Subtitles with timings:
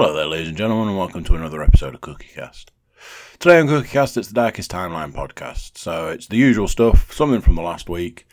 [0.00, 2.66] Hello there, ladies and gentlemen, and welcome to another episode of CookieCast.
[3.40, 5.76] Today on CookieCast, it's the Darkest Timeline podcast.
[5.76, 8.24] So it's the usual stuff, something from the last week,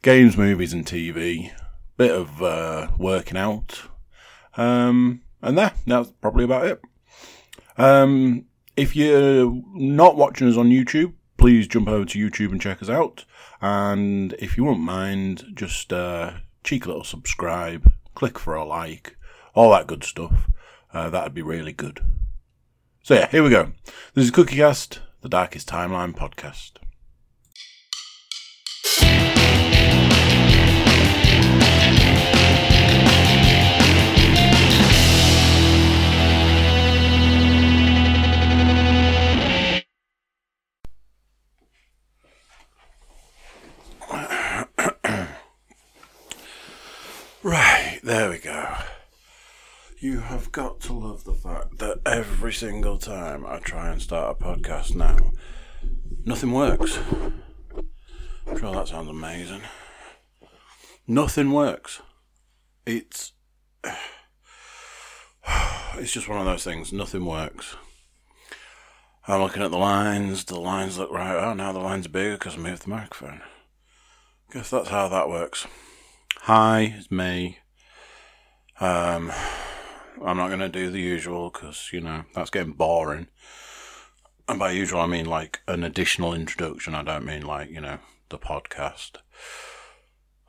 [0.00, 1.52] games, movies, and TV,
[1.98, 3.82] bit of uh, working out,
[4.56, 6.80] um, and there, that's probably about it.
[7.76, 8.46] Um,
[8.78, 12.88] if you're not watching us on YouTube, please jump over to YouTube and check us
[12.88, 13.26] out.
[13.60, 16.32] And if you wouldn't mind, just uh,
[16.64, 19.18] cheeky little subscribe, click for a like,
[19.54, 20.48] all that good stuff.
[20.92, 22.00] Uh, that'd be really good.
[23.02, 23.72] So yeah, here we go.
[24.14, 26.72] This is CookieCast, the Darkest Timeline podcast.
[47.42, 48.79] Right, there we go.
[50.02, 54.34] You have got to love the fact that every single time I try and start
[54.40, 55.32] a podcast now,
[56.24, 56.98] nothing works.
[58.46, 59.60] I'm sure that sounds amazing.
[61.06, 62.00] Nothing works.
[62.86, 63.32] It's.
[65.94, 66.92] It's just one of those things.
[66.94, 67.76] Nothing works.
[69.28, 70.44] I'm looking at the lines.
[70.44, 71.34] The lines look right.
[71.36, 73.42] Oh, now the lines are bigger because I moved the microphone.
[74.52, 75.66] Guess that's how that works.
[76.42, 77.58] Hi, it's me.
[78.78, 79.32] Um,
[80.24, 83.28] I'm not going to do the usual because, you know, that's getting boring.
[84.48, 86.94] And by usual, I mean like an additional introduction.
[86.94, 89.12] I don't mean like, you know, the podcast.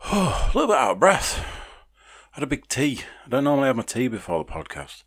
[0.11, 1.39] a little bit out of breath.
[1.39, 3.02] I had a big tea.
[3.25, 5.03] I don't normally have my tea before the podcast.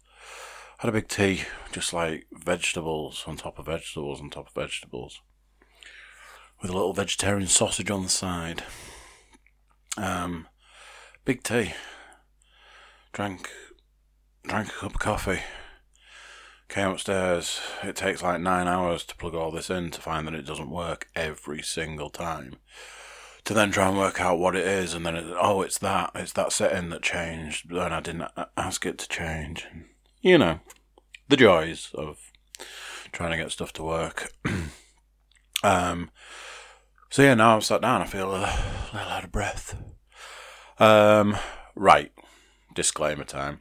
[0.79, 1.43] I had a big tea,
[1.73, 5.21] just like vegetables on top of vegetables on top of vegetables.
[6.63, 8.63] With a little vegetarian sausage on the side.
[9.97, 10.49] Um,
[11.25, 11.75] big tea.
[13.13, 13.51] Drank
[14.47, 15.41] drank a cup of coffee,
[16.69, 17.61] came upstairs.
[17.83, 20.71] It takes like nine hours to plug all this in to find that it doesn't
[20.71, 22.57] work every single time.
[23.45, 26.11] To then try and work out what it is, and then it, oh, it's that,
[26.15, 29.67] it's that setting that changed, then I didn't ask it to change.
[30.23, 30.61] You know,
[31.29, 32.19] the joys of
[33.13, 34.33] trying to get stuff to work.
[35.63, 36.11] um,
[37.11, 38.39] so yeah, now I've sat down, I feel a
[38.93, 39.77] little out of breath.
[40.79, 41.37] Um,
[41.77, 42.13] right,
[42.75, 43.61] disclaimer time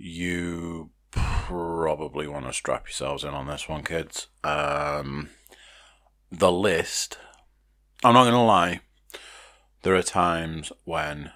[0.00, 4.28] you probably want to strap yourselves in on this one, kids.
[4.42, 5.28] Um,
[6.30, 7.18] the list,
[8.02, 8.80] I'm not going to lie,
[9.82, 11.32] there are times when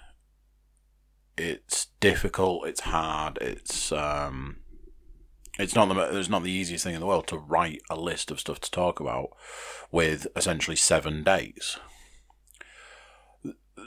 [1.37, 4.57] it's difficult, it's hard, it's um,
[5.59, 8.31] it's not the it's not the easiest thing in the world to write a list
[8.31, 9.29] of stuff to talk about
[9.91, 11.79] with essentially seven days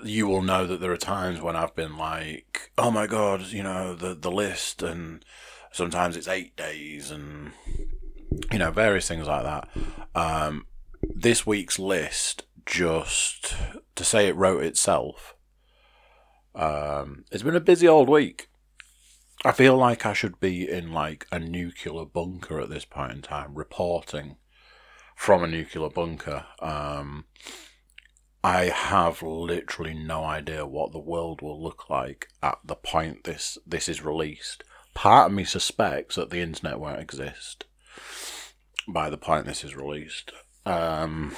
[0.04, 3.64] you will know that there are times when I've been like, oh my god, you
[3.64, 5.24] know, the the list, and
[5.72, 7.52] sometimes it's eight days, and
[8.52, 9.70] you know, various things like that.
[10.16, 10.68] Um,
[11.02, 13.56] this week's list, just
[13.96, 15.36] to say it wrote itself,
[16.56, 18.50] um, it's been a busy old week.
[19.46, 23.22] I feel like I should be in like a nuclear bunker at this point in
[23.22, 24.38] time, reporting
[25.16, 26.46] from a nuclear bunker.
[26.60, 27.26] Um,
[28.44, 33.58] I have literally no idea what the world will look like at the point this
[33.66, 34.64] this is released.
[34.94, 37.66] Part of me suspects that the internet won't exist
[38.88, 40.32] by the point this is released.
[40.66, 41.36] Um,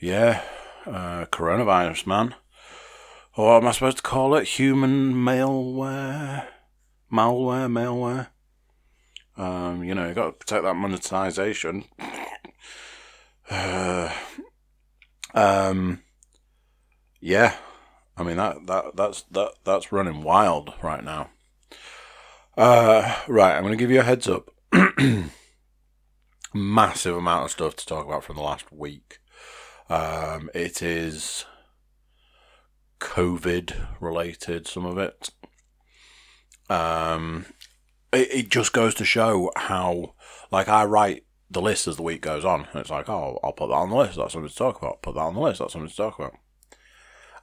[0.00, 0.42] yeah,
[0.86, 2.34] uh, coronavirus, man.
[3.36, 4.48] Or am I supposed to call it?
[4.48, 6.46] Human malware,
[7.12, 8.28] malware, malware.
[9.36, 11.84] Um, you know, you got to protect that monetization.
[13.52, 14.12] Uh,
[15.34, 16.02] um,
[17.20, 17.56] yeah,
[18.16, 21.30] I mean that that that's that that's running wild right now.
[22.56, 24.50] Uh, right, I'm going to give you a heads up.
[26.54, 29.18] Massive amount of stuff to talk about from the last week.
[29.88, 31.44] Um, it is
[33.00, 35.30] COVID related, some of it.
[36.68, 37.46] Um,
[38.12, 40.14] it, it just goes to show how,
[40.50, 42.68] like, I write the list as the week goes on.
[42.72, 44.16] And it's like, oh, I'll put that on the list.
[44.16, 45.02] That's something to talk about.
[45.02, 45.58] Put that on the list.
[45.58, 46.34] That's something to talk about.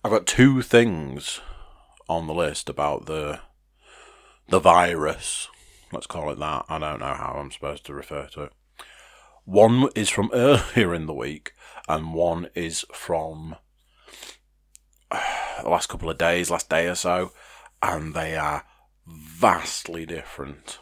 [0.04, 1.42] I've got two things
[2.08, 3.42] on the list about the
[4.48, 5.50] the virus.
[5.92, 6.66] Let's call it that.
[6.70, 8.54] I don't know how I'm supposed to refer to it.
[9.44, 11.54] One is from earlier in the week,
[11.88, 13.56] and one is from
[15.12, 17.32] the last couple of days, last day or so,
[17.82, 18.64] and they are
[19.06, 20.80] vastly different.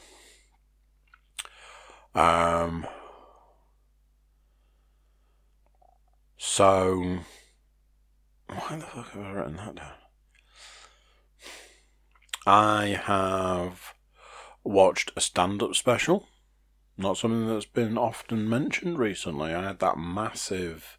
[2.14, 2.88] Um,
[6.48, 7.20] So,
[8.48, 9.92] why the fuck have I written that down?
[12.46, 13.94] I have
[14.64, 16.30] watched a stand up special.
[16.98, 19.54] Not something that's been often mentioned recently.
[19.54, 20.98] I had that massive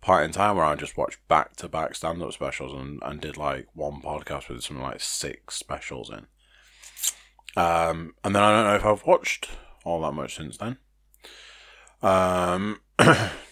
[0.00, 3.20] point in time where I just watched back to back stand up specials and, and
[3.20, 6.26] did like one podcast with something like six specials in.
[7.62, 9.50] Um, and then I don't know if I've watched
[9.84, 10.78] all that much since then.
[12.02, 12.80] Um,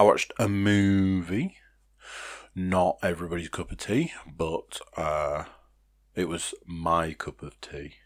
[0.00, 1.58] I watched a movie,
[2.54, 5.44] not everybody's cup of tea, but uh,
[6.14, 7.96] it was my cup of tea.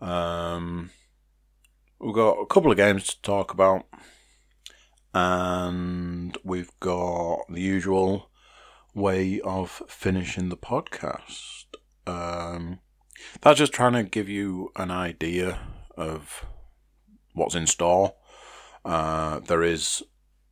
[0.00, 0.90] Um,
[1.98, 3.86] we've got a couple of games to talk about,
[5.12, 8.30] and we've got the usual
[8.94, 11.64] way of finishing the podcast.
[12.06, 12.78] Um,
[13.40, 15.58] that's just trying to give you an idea
[15.96, 16.46] of
[17.32, 18.14] what's in store.
[18.84, 20.02] Uh, there is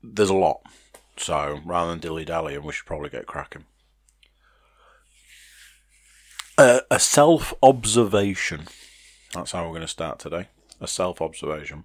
[0.03, 0.63] there's a lot,
[1.17, 3.65] so rather than dilly dally, we should probably get cracking.
[6.59, 8.67] Uh, a self observation.
[9.33, 10.49] That's how we're going to start today.
[10.81, 11.85] A self observation.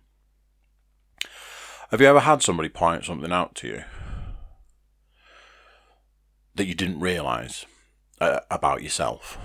[1.92, 3.84] Have you ever had somebody point something out to you
[6.56, 7.66] that you didn't realise
[8.20, 9.38] uh, about yourself?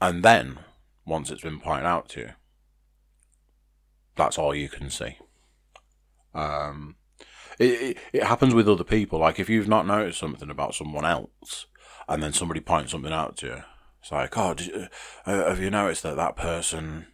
[0.00, 0.58] And then,
[1.06, 2.30] once it's been pointed out to you,
[4.16, 5.18] that's all you can see.
[6.34, 6.96] Um,
[7.58, 9.18] it, it, it happens with other people.
[9.18, 11.66] Like if you've not noticed something about someone else,
[12.08, 13.62] and then somebody points something out to you,
[14.00, 14.88] it's like, oh, you,
[15.24, 17.06] uh, have you noticed that that person?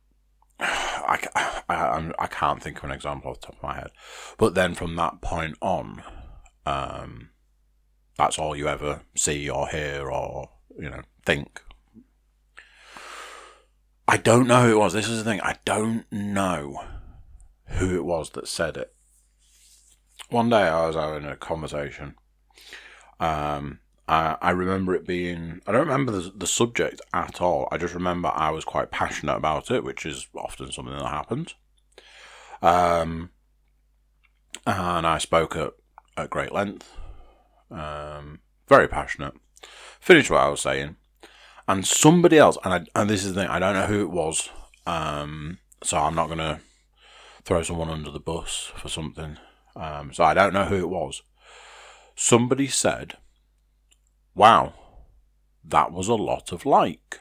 [0.60, 1.18] I,
[1.68, 3.90] I, I can't think of an example off the top of my head,
[4.38, 6.02] but then from that point on,
[6.66, 7.30] um,
[8.16, 11.62] that's all you ever see or hear or you know think
[14.06, 14.92] I don't know who it was.
[14.92, 15.40] This is the thing.
[15.40, 16.82] I don't know
[17.66, 18.94] who it was that said it.
[20.28, 22.14] One day I was having a conversation.
[23.18, 25.60] Um, I, I remember it being.
[25.66, 27.68] I don't remember the, the subject at all.
[27.72, 31.54] I just remember I was quite passionate about it, which is often something that happens.
[32.60, 33.30] Um,
[34.66, 35.72] and I spoke at,
[36.16, 36.90] at great length.
[37.70, 39.34] Um, very passionate.
[40.00, 40.96] Finished what I was saying
[41.66, 44.10] and somebody else, and I, and this is the thing, I don't know who it
[44.10, 44.50] was,
[44.86, 46.60] um, so I'm not gonna
[47.44, 49.38] throw someone under the bus for something.
[49.76, 51.22] Um, so I don't know who it was.
[52.16, 53.16] Somebody said,
[54.34, 54.74] "Wow,
[55.64, 57.20] that was a lot of like,"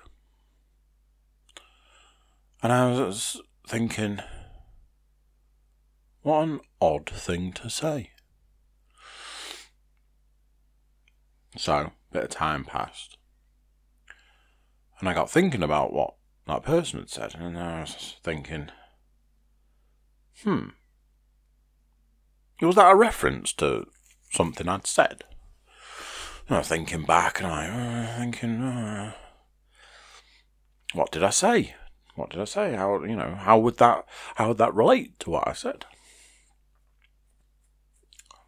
[2.62, 4.22] and I was thinking,
[6.22, 8.12] what an odd thing to say.
[11.58, 13.18] So, a bit of time passed.
[15.04, 16.14] And I got thinking about what
[16.48, 18.70] that person had said, and I was thinking,
[20.44, 20.68] hmm,
[22.62, 23.88] was that a reference to
[24.32, 25.26] something I'd said?
[26.48, 29.12] And I was thinking back, and I uh, thinking, uh,
[30.94, 31.76] what did I say?
[32.16, 32.74] What did I say?
[32.76, 33.36] How you know?
[33.38, 34.06] How would that?
[34.36, 35.84] How would that relate to what I said?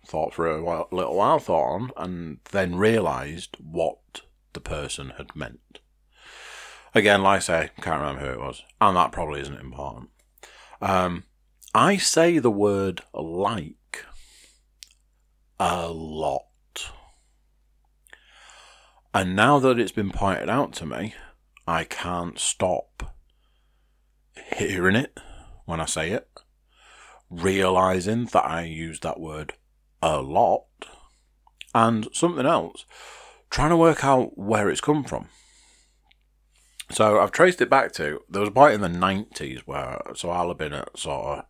[0.07, 4.21] Thought for a while, little while, thought on, and then realised what
[4.53, 5.81] the person had meant.
[6.95, 10.11] Again, like I say, can't remember who it was, and that probably isn't important.
[10.81, 11.25] Um,
[11.73, 14.05] I say the word like
[15.59, 16.45] a lot.
[19.13, 21.15] And now that it's been pointed out to me,
[21.67, 23.13] I can't stop
[24.55, 25.19] hearing it
[25.65, 26.29] when I say it,
[27.29, 29.55] realizing that I use that word
[30.01, 30.63] a lot,
[31.73, 32.85] and something else,
[33.49, 35.27] trying to work out where it's come from.
[36.91, 40.29] So I've traced it back to there was a point in the nineties where so
[40.29, 41.45] I'll have been at sort of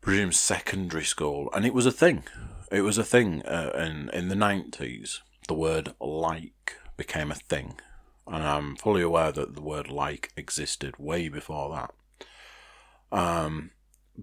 [0.00, 2.24] presume secondary school, and it was a thing.
[2.70, 5.20] It was a thing uh, in in the nineties.
[5.48, 7.80] The word like became a thing,
[8.26, 13.16] and I'm fully aware that the word like existed way before that.
[13.16, 13.70] Um,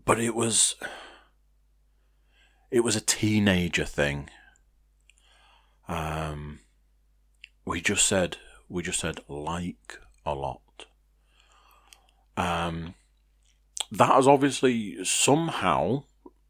[0.05, 0.75] but it was
[2.69, 4.29] it was a teenager thing.
[5.87, 6.59] Um,
[7.65, 8.37] we just said
[8.71, 10.85] we just said like a lot.
[12.37, 12.95] Um,
[13.91, 16.03] that has obviously somehow,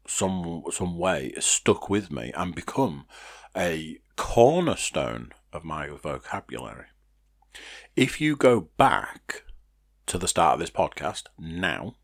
[0.06, 3.06] some some way, stuck with me and become
[3.56, 6.86] a cornerstone of my vocabulary.
[7.96, 9.42] If you go back
[10.06, 11.96] to the start of this podcast now,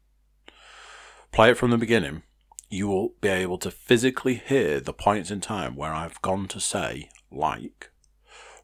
[1.32, 2.22] play it from the beginning,
[2.68, 6.60] you will be able to physically hear the points in time where I've gone to
[6.60, 7.90] say like,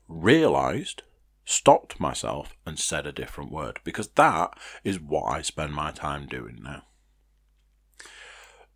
[0.09, 1.03] realised
[1.45, 6.27] stopped myself and said a different word because that is what I spend my time
[6.27, 6.83] doing now.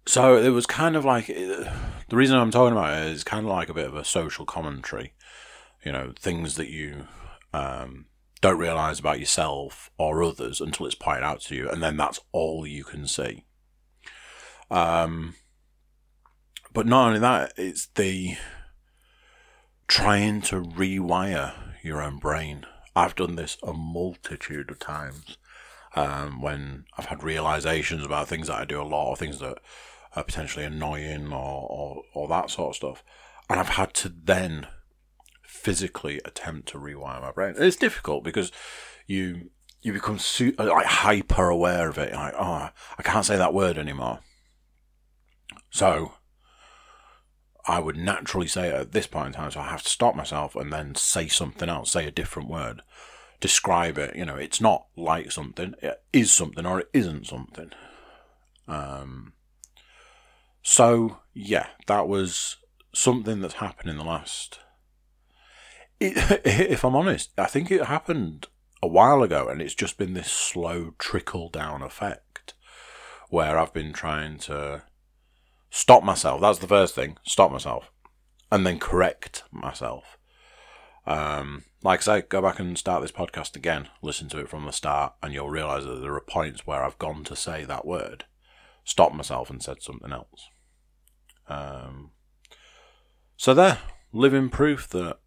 [0.06, 3.52] so it was kind of like the reason I'm talking about it is kind of
[3.52, 5.14] like a bit of a social commentary.
[5.84, 7.06] You know, things that you
[7.52, 8.06] um,
[8.40, 12.20] don't realize about yourself or others until it's pointed out to you, and then that's
[12.32, 13.44] all you can see.
[14.70, 15.34] Um,
[16.72, 18.36] but not only that, it's the
[19.86, 22.66] trying to rewire your own brain.
[22.94, 25.36] I've done this a multitude of times
[25.96, 29.58] um, when I've had realizations about things that I do a lot, or things that
[30.14, 33.04] are potentially annoying, or, or, or that sort of stuff.
[33.48, 34.66] And I've had to then
[35.42, 37.54] physically attempt to rewire my brain.
[37.58, 38.52] It's difficult because
[39.06, 42.12] you you become su- like hyper aware of it.
[42.12, 44.20] Like, oh, I can't say that word anymore.
[45.70, 46.12] So
[47.68, 49.50] I would naturally say it at this point in time.
[49.50, 52.82] So I have to stop myself and then say something else, say a different word,
[53.40, 54.16] describe it.
[54.16, 57.70] You know, it's not like something, it is something or it isn't something.
[58.66, 59.34] Um,
[60.62, 62.56] so yeah, that was
[62.94, 64.58] something that's happened in the last
[66.00, 68.46] it, if I'm honest, I think it happened
[68.82, 72.54] a while ago, and it's just been this slow trickle down effect
[73.30, 74.84] where I've been trying to
[75.70, 76.40] stop myself.
[76.40, 77.90] That's the first thing, stop myself,
[78.50, 80.18] and then correct myself.
[81.06, 84.64] Um, like I say, go back and start this podcast again, listen to it from
[84.64, 87.86] the start, and you'll realise that there are points where I've gone to say that
[87.86, 88.24] word,
[88.84, 90.48] stopped myself, and said something else.
[91.48, 92.10] Um,
[93.36, 93.78] so there,
[94.12, 95.18] living proof that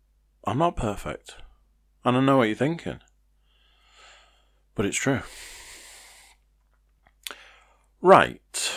[0.46, 1.36] I'm not perfect.
[2.04, 3.00] And I know what you're thinking.
[4.76, 5.22] But it's true.
[8.02, 8.72] Right.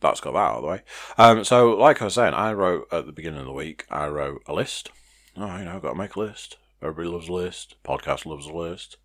[0.00, 0.82] That's got that out of the way.
[1.16, 4.06] Um, so, like I was saying, I wrote at the beginning of the week, I
[4.08, 4.90] wrote a list.
[5.36, 6.58] Oh, you know, I've got to make a list.
[6.82, 7.76] Everybody loves a list.
[7.84, 8.96] Podcast loves a list.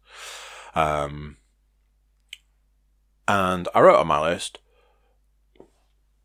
[0.76, 1.38] Um,
[3.28, 4.60] and I wrote on my list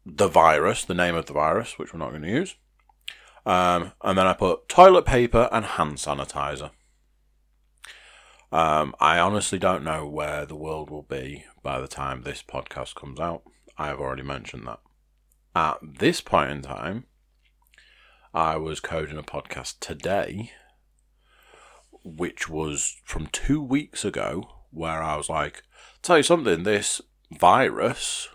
[0.05, 2.57] the virus, the name of the virus, which we're not going to use.
[3.45, 6.71] Um, and then I put toilet paper and hand sanitizer.
[8.53, 12.95] Um, I honestly don't know where the world will be by the time this podcast
[12.95, 13.43] comes out.
[13.79, 14.81] I have already mentioned that.
[15.55, 17.05] At this point in time,
[18.35, 20.53] I was coding a podcast today,
[22.05, 25.63] which was from two weeks ago, where I was like,
[26.03, 28.29] tell you something, this virus,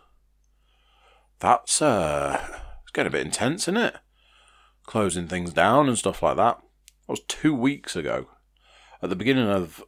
[1.39, 2.39] that's, uh,
[2.83, 3.95] it's getting a bit intense, isn't it?
[4.91, 6.57] closing things down and stuff like that.
[6.57, 8.27] That was two weeks ago.
[9.01, 9.83] At the beginning of,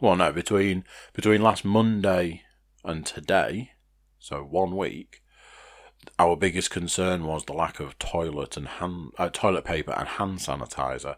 [0.00, 0.84] well, no, between
[1.14, 2.42] between last Monday
[2.84, 3.72] and today,
[4.26, 5.22] so one week,
[6.18, 10.38] our biggest concern was the lack of toilet and hand uh, toilet paper and hand
[10.38, 11.14] sanitizer.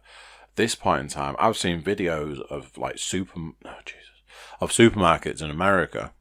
[0.56, 4.22] This point in time, I've seen videos of like super oh, Jesus,
[4.60, 6.12] of supermarkets in America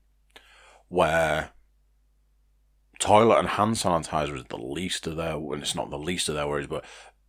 [0.88, 1.50] where
[3.00, 6.36] toilet and hand sanitizer is the least of their, and it's not the least of
[6.36, 6.86] their worries, but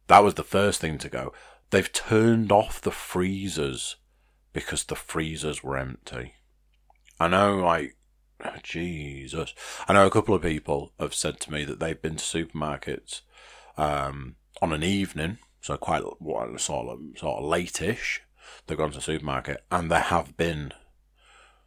[0.06, 1.32] that was the first thing to go.
[1.70, 3.96] They've turned off the freezers
[4.52, 6.34] because the freezers were empty.
[7.18, 7.96] I know, like,
[8.62, 9.54] Jesus.
[9.86, 13.22] I know a couple of people have said to me that they've been to supermarkets
[13.76, 18.22] um, on an evening, so quite what, sort of sort of late-ish.
[18.66, 20.72] They've gone to the supermarket and there have been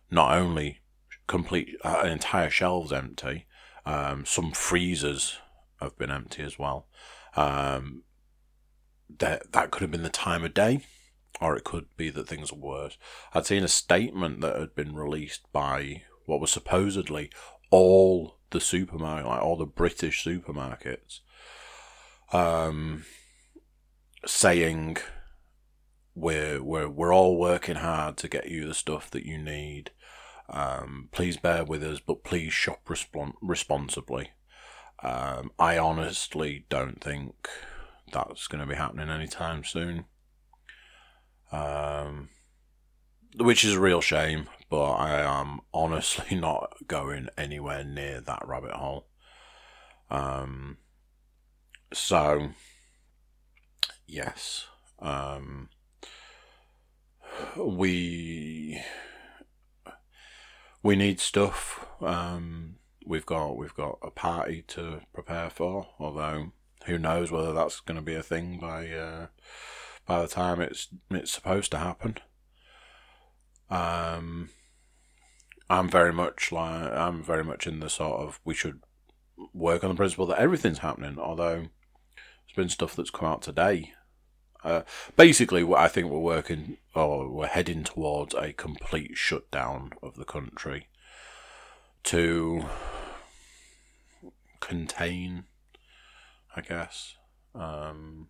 [0.10, 0.80] not only
[1.28, 3.46] complete uh, entire shelves empty,
[3.86, 5.38] um, some freezers
[5.80, 6.88] have been empty as well.
[7.36, 8.04] Um,
[9.20, 10.86] that that could have been the time of day,
[11.40, 12.98] or it could be that things are worse.
[13.34, 17.30] I'd seen a statement that had been released by what was supposedly
[17.72, 21.20] all the supermarket, like all the British supermarkets,
[22.32, 23.04] um,
[24.26, 24.96] saying
[26.16, 29.92] we're we're we're all working hard to get you the stuff that you need.
[30.50, 34.32] Um, please bear with us, but please shop respon- responsibly.
[35.04, 37.50] Um, I honestly don't think
[38.12, 40.06] that's going to be happening anytime soon.
[41.52, 42.30] Um,
[43.38, 48.72] which is a real shame, but I am honestly not going anywhere near that rabbit
[48.72, 49.10] hole.
[50.10, 50.78] Um,
[51.94, 52.52] so,
[54.08, 54.68] yes,
[55.00, 55.70] um,
[57.58, 58.82] we
[60.82, 61.86] we need stuff.
[62.00, 65.90] Um, we've got we've got a party to prepare for.
[66.00, 66.54] Although
[66.86, 69.28] who knows whether that's going to be a thing by uh,
[70.06, 72.18] by the time it's it's supposed to happen.
[73.70, 74.50] Um,
[75.72, 78.82] I'm very much like I'm very much in the sort of we should
[79.54, 81.18] work on the principle that everything's happening.
[81.18, 83.94] Although there's been stuff that's come out today
[84.64, 84.82] uh,
[85.18, 90.88] basically, I think we're working or we're heading towards a complete shutdown of the country
[92.04, 92.66] to
[94.60, 95.46] contain,
[96.56, 97.16] I guess.
[97.56, 98.28] Um,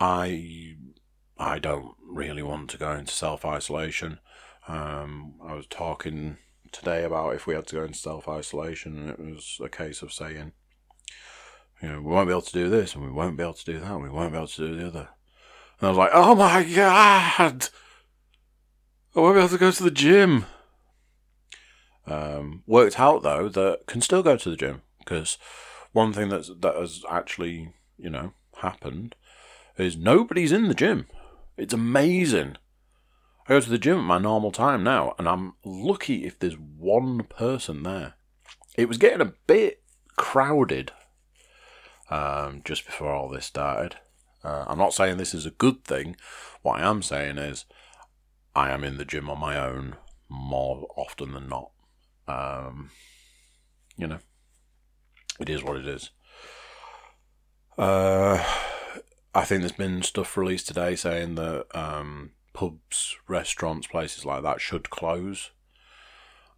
[0.00, 0.76] I
[1.36, 4.20] I don't really want to go into self isolation.
[4.68, 6.36] Um, I was talking
[6.70, 10.02] today about if we had to go into self isolation, and it was a case
[10.02, 10.52] of saying,
[11.82, 13.64] you know, we won't be able to do this, and we won't be able to
[13.64, 15.08] do that, and we won't be able to do the other.
[15.80, 17.68] And I was like, oh my god,
[19.14, 20.46] I won't be able to go to the gym.
[22.06, 25.38] Um, worked out though that can still go to the gym because
[25.92, 29.14] one thing that's that has actually you know happened
[29.78, 31.06] is nobody's in the gym.
[31.56, 32.56] It's amazing.
[33.52, 36.56] I go to the gym at my normal time now, and I'm lucky if there's
[36.56, 38.14] one person there.
[38.78, 39.82] It was getting a bit
[40.16, 40.90] crowded
[42.08, 43.96] um, just before all this started.
[44.42, 46.16] Uh, I'm not saying this is a good thing.
[46.62, 47.66] What I am saying is,
[48.54, 49.96] I am in the gym on my own
[50.30, 51.72] more often than not.
[52.26, 52.90] Um,
[53.98, 54.20] you know,
[55.38, 56.08] it is what it is.
[57.76, 58.42] Uh,
[59.34, 64.60] I think there's been stuff released today saying that um, pubs, restaurants, places like that
[64.60, 65.50] should close.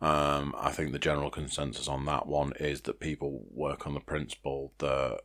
[0.00, 4.00] Um, I think the general consensus on that one is that people work on the
[4.00, 5.20] principle that,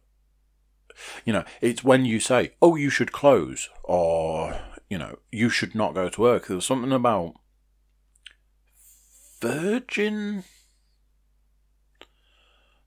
[1.25, 4.59] you know, it's when you say, oh, you should close, or,
[4.89, 6.47] you know, you should not go to work.
[6.47, 7.33] There was something about
[9.41, 10.43] Virgin.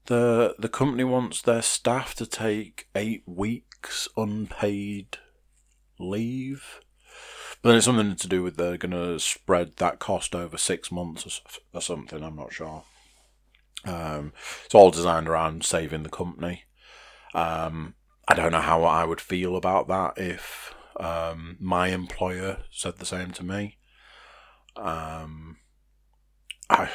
[0.06, 5.18] The, the company wants their staff to take eight weeks unpaid
[5.98, 6.80] leave
[7.62, 11.42] but it's something to do with they're going to spread that cost over six months
[11.72, 12.22] or, something.
[12.22, 12.84] I'm not sure.
[13.84, 14.32] Um,
[14.64, 16.64] it's all designed around saving the company.
[17.34, 17.94] Um,
[18.28, 23.06] I don't know how I would feel about that if um, my employer said the
[23.06, 23.78] same to me.
[24.76, 25.58] Um,
[26.68, 26.90] I,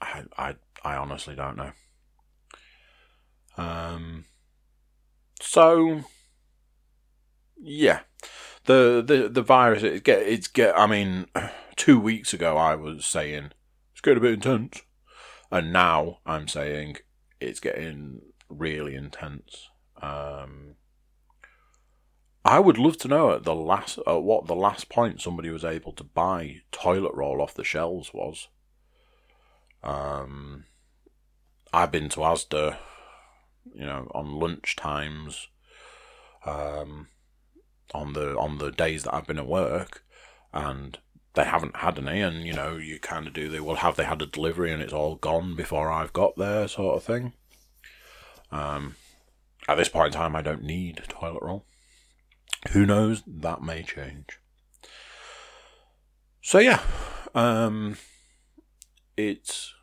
[0.00, 0.54] I, I,
[0.84, 1.72] I honestly don't know.
[3.56, 4.24] Um,
[5.40, 6.02] so,
[7.60, 8.00] yeah,
[8.68, 10.78] the the the virus it's get it's get.
[10.78, 11.26] I mean,
[11.76, 13.50] two weeks ago I was saying
[13.92, 14.82] it's getting a bit intense,
[15.50, 16.98] and now I'm saying
[17.40, 19.70] it's getting really intense.
[20.00, 20.74] Um,
[22.44, 25.64] I would love to know at the last at what the last point somebody was
[25.64, 28.48] able to buy toilet roll off the shelves was.
[29.82, 30.64] Um,
[31.72, 32.76] I've been to Asda,
[33.74, 35.48] you know, on lunch times.
[36.44, 37.08] Um,
[37.94, 40.04] on the on the days that I've been at work,
[40.52, 40.98] and
[41.34, 43.48] they haven't had any, and you know you kind of do.
[43.48, 46.66] They will have they had a delivery and it's all gone before I've got there,
[46.68, 47.32] sort of thing.
[48.50, 48.96] Um,
[49.68, 51.64] at this point in time, I don't need toilet roll.
[52.72, 53.22] Who knows?
[53.26, 54.38] That may change.
[56.42, 56.80] So yeah,
[57.34, 57.98] um,
[59.16, 59.74] it's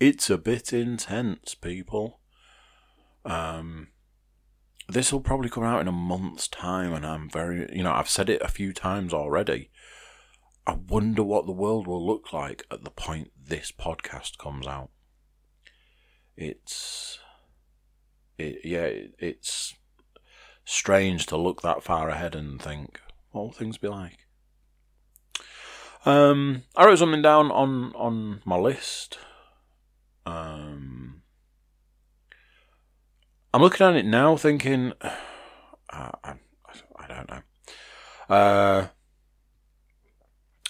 [0.00, 2.20] it's a bit intense, people.
[3.24, 3.88] Um,
[4.92, 8.08] this will probably come out in a month's time, and I'm very, you know, I've
[8.08, 9.70] said it a few times already.
[10.66, 14.90] I wonder what the world will look like at the point this podcast comes out.
[16.36, 17.18] It's,
[18.38, 19.74] it, yeah, it's
[20.64, 23.00] strange to look that far ahead and think,
[23.30, 24.18] what will things be like?
[26.04, 29.18] Um, I wrote something down on on my list.
[30.26, 31.11] Um,
[33.54, 35.10] I'm looking at it now, thinking, uh,
[35.90, 36.34] I,
[36.96, 38.34] I, don't know.
[38.34, 38.88] Uh,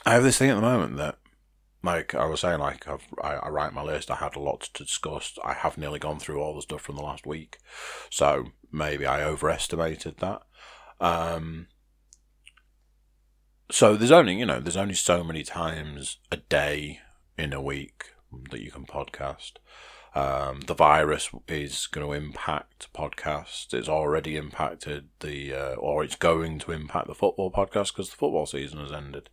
[0.04, 1.18] I have this thing at the moment that,
[1.84, 4.10] like I was saying, like I've, I, I write my list.
[4.10, 5.38] I had a lot to discuss.
[5.44, 7.58] I have nearly gone through all the stuff from the last week,
[8.10, 10.42] so maybe I overestimated that.
[11.00, 11.66] Um,
[13.70, 17.00] so there's only you know there's only so many times a day
[17.36, 18.12] in a week
[18.50, 19.54] that you can podcast.
[20.14, 23.72] Um, the virus is going to impact podcasts.
[23.72, 28.16] It's already impacted the, uh, or it's going to impact the football podcast because the
[28.16, 29.30] football season has ended.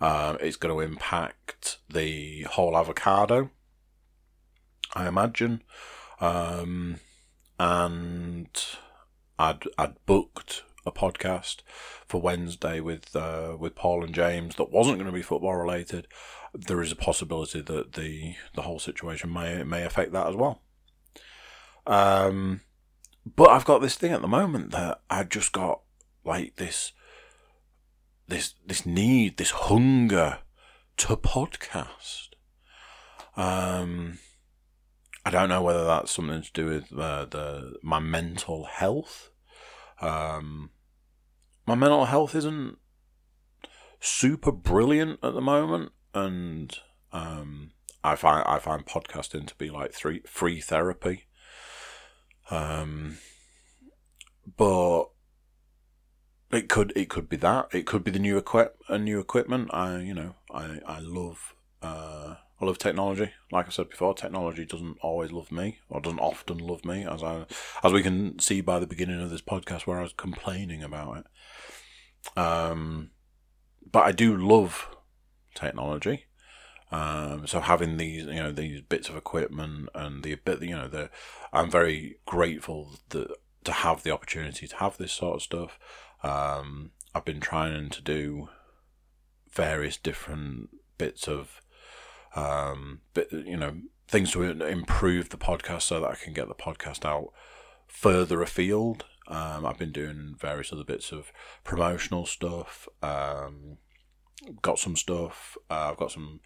[0.00, 3.50] Um, it's going to impact the whole avocado,
[4.94, 5.62] I imagine.
[6.20, 6.96] Um,
[7.58, 8.48] and
[9.38, 11.58] I'd I'd booked a podcast
[12.06, 16.08] for Wednesday with uh, with Paul and James that wasn't going to be football related
[16.54, 20.62] there is a possibility that the the whole situation may may affect that as well.
[21.86, 22.60] Um,
[23.24, 25.80] but I've got this thing at the moment that I just got
[26.24, 26.92] like this
[28.28, 30.38] this this need, this hunger
[30.98, 32.28] to podcast.
[33.36, 34.18] Um,
[35.24, 39.30] I don't know whether that's something to do with uh, the my mental health.
[40.00, 40.70] Um,
[41.66, 42.76] my mental health isn't
[44.00, 46.76] super brilliant at the moment and
[47.12, 47.72] um,
[48.04, 51.24] I find I find podcasting to be like three, free therapy.
[52.50, 53.18] Um,
[54.56, 55.04] but
[56.50, 59.70] it could it could be that it could be the new equip a new equipment.
[59.72, 63.30] I you know I I love uh, I love technology.
[63.50, 67.22] Like I said before, technology doesn't always love me, or doesn't often love me, as
[67.22, 67.44] I,
[67.82, 71.18] as we can see by the beginning of this podcast, where I was complaining about
[71.18, 72.38] it.
[72.38, 73.10] Um,
[73.90, 74.88] but I do love
[75.54, 76.26] technology.
[76.90, 80.88] Um, so having these, you know, these bits of equipment and the bit, you know,
[80.88, 81.10] the,
[81.52, 83.28] I'm very grateful that
[83.64, 85.78] to have the opportunity to have this sort of stuff.
[86.22, 88.48] Um, I've been trying to do
[89.50, 91.60] various different bits of
[92.34, 93.76] um, but you know
[94.08, 97.32] things to improve the podcast so that I can get the podcast out
[97.86, 99.04] further afield.
[99.28, 101.32] Um, I've been doing various other bits of
[101.64, 102.88] promotional stuff.
[103.02, 103.78] Um,
[104.60, 105.56] got some stuff.
[105.70, 106.40] Uh, I've got some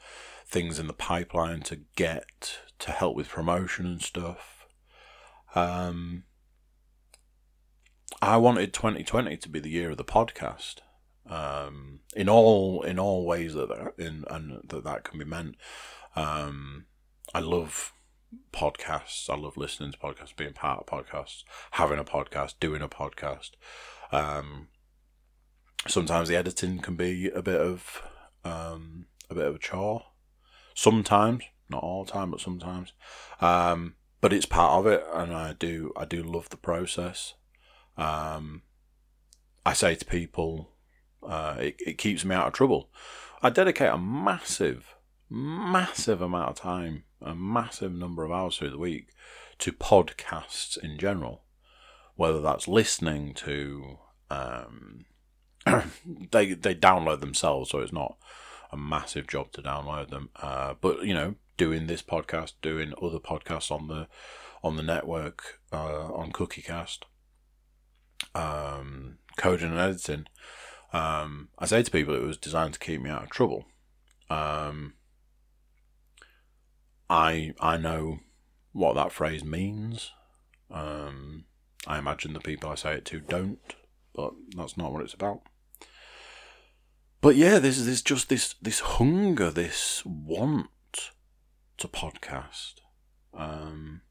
[0.46, 4.66] things in the pipeline to get to help with promotion and stuff.
[5.54, 6.24] Um,
[8.22, 10.76] I wanted 2020 to be the year of the podcast
[11.28, 15.56] um, in all in all ways that, that in and that that can be meant.
[16.14, 16.86] Um,
[17.34, 17.92] I love
[18.52, 19.28] podcasts.
[19.28, 23.52] I love listening to podcasts, being part of podcasts, having a podcast, doing a podcast.
[24.12, 24.68] Um,
[25.86, 28.02] sometimes the editing can be a bit of
[28.44, 30.04] um, a bit of a chore.
[30.74, 32.92] Sometimes, not all the time, but sometimes.
[33.40, 37.34] Um, but it's part of it, and I do I do love the process.
[37.96, 38.62] Um,
[39.64, 40.70] I say to people
[41.22, 42.90] uh, it, it keeps me out of trouble.
[43.42, 44.94] I dedicate a massive,
[45.28, 49.10] massive amount of time, a massive number of hours through the week
[49.58, 51.42] to podcasts in general,
[52.14, 53.98] whether that's listening to.
[54.30, 55.06] Um,
[56.30, 58.16] they they download themselves, so it's not
[58.72, 60.30] a massive job to download them.
[60.40, 64.06] Uh, but you know, doing this podcast, doing other podcasts on the
[64.62, 67.00] on the network uh, on CookieCast,
[68.34, 70.26] um, coding and editing.
[70.92, 73.66] Um, I say to people it was designed to keep me out of trouble.
[74.30, 74.94] Um,
[77.10, 78.20] I I know
[78.72, 80.12] what that phrase means.
[80.70, 81.44] Um,
[81.86, 83.74] I imagine the people I say it to don't,
[84.14, 85.42] but that's not what it's about.
[87.26, 90.70] But yeah, there's there's just this this hunger, this want
[91.76, 92.74] to podcast.
[93.34, 94.02] Um,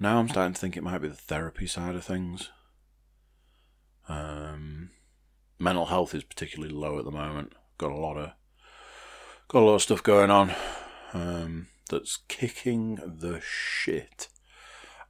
[0.00, 2.48] now I'm starting to think it might be the therapy side of things.
[4.08, 4.92] Um,
[5.58, 7.52] mental health is particularly low at the moment.
[7.76, 8.30] Got a lot of
[9.48, 10.54] got a lot of stuff going on
[11.12, 14.28] um, that's kicking the shit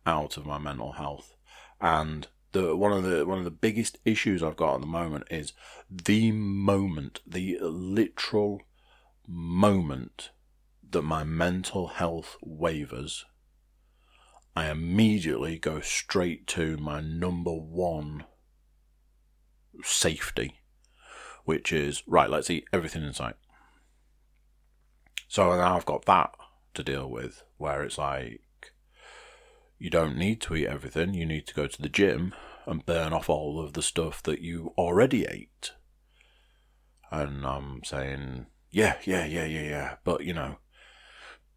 [0.04, 1.36] out of my mental health.
[1.80, 5.26] And the one of the one of the biggest issues I've got at the moment
[5.30, 5.52] is
[5.90, 8.62] the moment, the literal
[9.28, 10.30] moment
[10.90, 13.26] that my mental health wavers.
[14.56, 18.24] I immediately go straight to my number one
[19.82, 20.60] safety,
[21.44, 23.34] which is right, let's eat everything in sight.
[25.26, 26.30] So now I've got that
[26.74, 28.43] to deal with, where it's like
[29.84, 32.32] you don't need to eat everything, you need to go to the gym
[32.66, 35.72] and burn off all of the stuff that you already ate.
[37.10, 40.56] And I'm saying, yeah, yeah, yeah, yeah, yeah, but you know,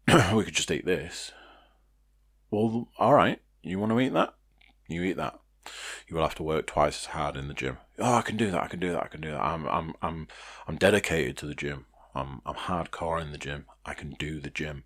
[0.34, 1.32] we could just eat this.
[2.50, 4.34] Well, alright, you want to eat that?
[4.88, 5.40] You eat that
[6.06, 7.78] you will have to work twice as hard in the gym.
[7.98, 8.62] Oh, I can do that.
[8.62, 9.02] I can do that.
[9.02, 9.40] I can do that.
[9.40, 10.28] I'm I'm I'm
[10.66, 11.86] I'm dedicated to the gym.
[12.14, 13.66] I'm I'm hardcore in the gym.
[13.84, 14.84] I can do the gym.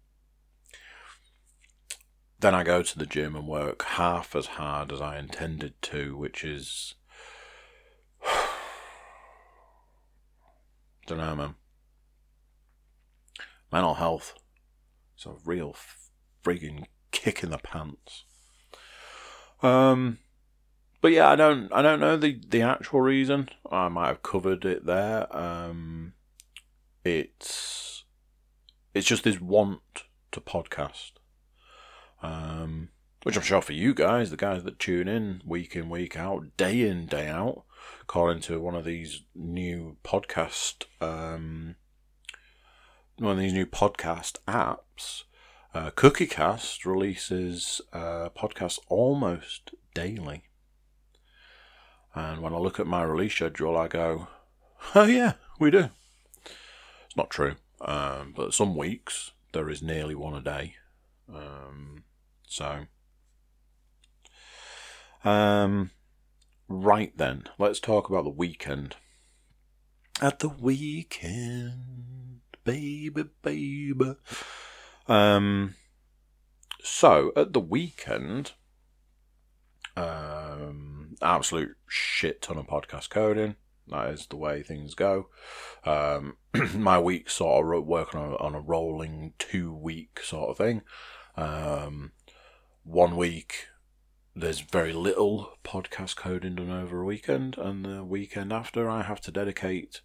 [2.42, 6.16] Then I go to the gym and work half as hard as I intended to,
[6.16, 6.96] which is
[11.07, 11.55] don't know, man.
[13.70, 14.35] Mental health.
[15.14, 15.76] It's a real
[16.44, 18.24] frigging kick in the pants.
[19.62, 20.18] Um,
[21.00, 23.50] but yeah, I don't I don't know the the actual reason.
[23.70, 25.35] I might have covered it there.
[25.35, 26.14] Um,
[27.05, 28.02] it's
[28.94, 29.81] it's just this want
[30.33, 31.12] to podcast,
[32.22, 32.88] um,
[33.22, 36.56] which I'm sure for you guys, the guys that tune in week in week out,
[36.56, 37.64] day in day out,
[38.06, 41.76] calling to one of these new podcast um,
[43.18, 45.24] one of these new podcast apps.
[45.74, 50.44] Uh, CookieCast releases uh, podcasts almost daily.
[52.14, 54.28] And when I look at my release schedule, I go,
[54.94, 55.88] oh, yeah, we do.
[57.06, 57.56] It's not true.
[57.80, 60.74] Um, but some weeks, there is nearly one a day.
[61.32, 62.04] Um,
[62.53, 62.85] so,
[65.25, 65.91] um,
[66.69, 68.97] right then, let's talk about the weekend.
[70.21, 72.41] At the weekend.
[72.65, 74.15] baby, baby.
[75.09, 75.77] Um,
[76.83, 78.53] so at the weekend,
[79.97, 83.57] um, absolute shit ton of podcast coding.
[83.88, 85.29] That is the way things go.
[85.85, 86.37] Um,
[86.75, 90.83] my week sort of working on, on a rolling two week sort of thing.
[91.37, 92.12] Um,
[92.85, 93.68] one week
[94.35, 99.21] there's very little podcast coding done over a weekend, and the weekend after I have
[99.23, 100.01] to dedicate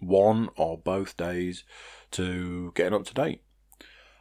[0.00, 1.64] one or both days
[2.12, 3.42] to getting up to date.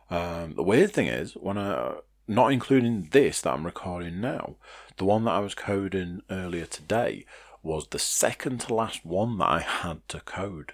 [0.10, 1.96] Um, the weird thing is, when I,
[2.28, 4.58] not including this that I'm recording now,
[4.98, 7.26] the one that I was coding earlier today
[7.63, 10.74] was the second to last one that I had to code.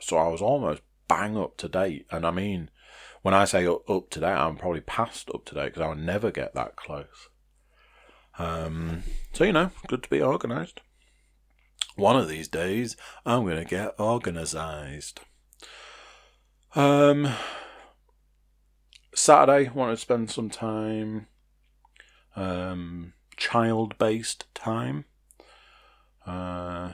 [0.00, 2.06] So I was almost bang up to date.
[2.10, 2.70] And I mean,
[3.26, 6.30] when I say up, to date, I'm probably past up to date because I'll never
[6.30, 7.28] get that close.
[8.38, 10.80] Um, so, you know, good to be organised.
[11.96, 15.18] One of these days, I'm going to get organised.
[16.76, 17.34] Um,
[19.12, 21.26] Saturday, wanted to spend some time,
[22.36, 25.04] um, child based time.
[26.24, 26.92] Uh,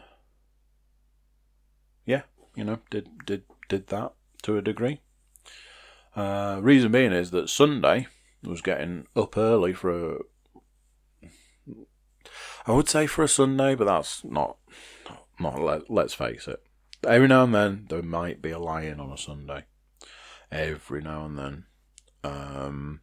[2.07, 2.23] yeah,
[2.57, 4.15] you know, did did did that
[4.45, 5.03] to a degree.
[6.15, 8.07] Uh, reason being is that Sunday
[8.43, 10.19] was getting up early for a.
[12.67, 14.57] I would say for a Sunday, but that's not
[15.41, 15.61] not.
[15.61, 16.63] Let, let's face it.
[17.07, 19.65] Every now and then there might be a lion on a Sunday.
[20.51, 21.65] Every now and then.
[22.25, 23.01] Um,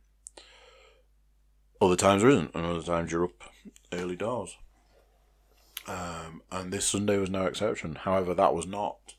[1.81, 3.43] other times there isn't, and other times you're up
[3.91, 4.55] early doors.
[5.87, 7.95] Um, and this Sunday was no exception.
[7.95, 9.15] However, that was not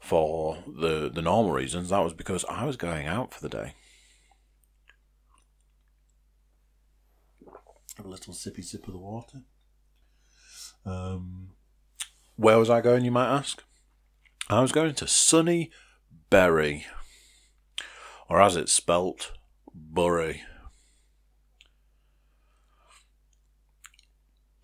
[0.00, 1.90] for the the normal reasons.
[1.90, 3.74] That was because I was going out for the day.
[7.96, 9.42] Have a little sippy sip of the water.
[10.86, 11.50] Um,
[12.36, 13.62] where was I going, you might ask?
[14.48, 15.70] I was going to sunny
[16.30, 16.86] Bury,
[18.28, 19.32] or as it's spelt,
[19.74, 20.42] Bury.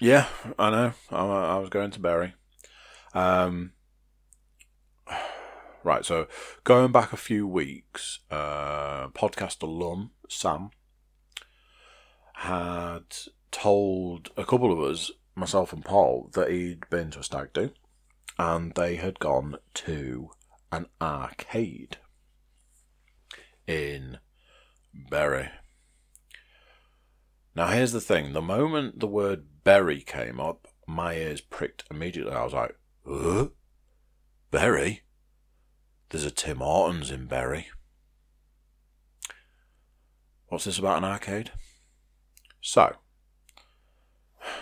[0.00, 0.26] Yeah,
[0.58, 0.92] I know.
[1.10, 2.34] I, I was going to Bury.
[3.12, 3.72] Um,
[5.86, 6.26] right, so
[6.64, 10.70] going back a few weeks, uh, podcast alum Sam
[12.34, 13.16] had
[13.50, 17.70] told a couple of us, myself and Paul, that he'd been to a stag do,
[18.38, 20.30] and they had gone to
[20.72, 21.98] an arcade
[23.66, 24.18] in
[24.92, 25.50] Bury.
[27.54, 32.34] Now, here's the thing the moment the word berry came up, my ears pricked immediately.
[32.34, 32.76] I was like?
[34.50, 35.05] Bury?
[36.10, 37.66] There's a Tim Hortons in Bury.
[40.48, 41.50] What's this about an arcade?
[42.60, 42.96] So,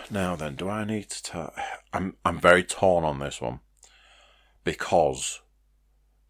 [0.09, 1.53] now then, do I need to tell?
[1.93, 3.59] I'm I'm very torn on this one
[4.63, 5.41] because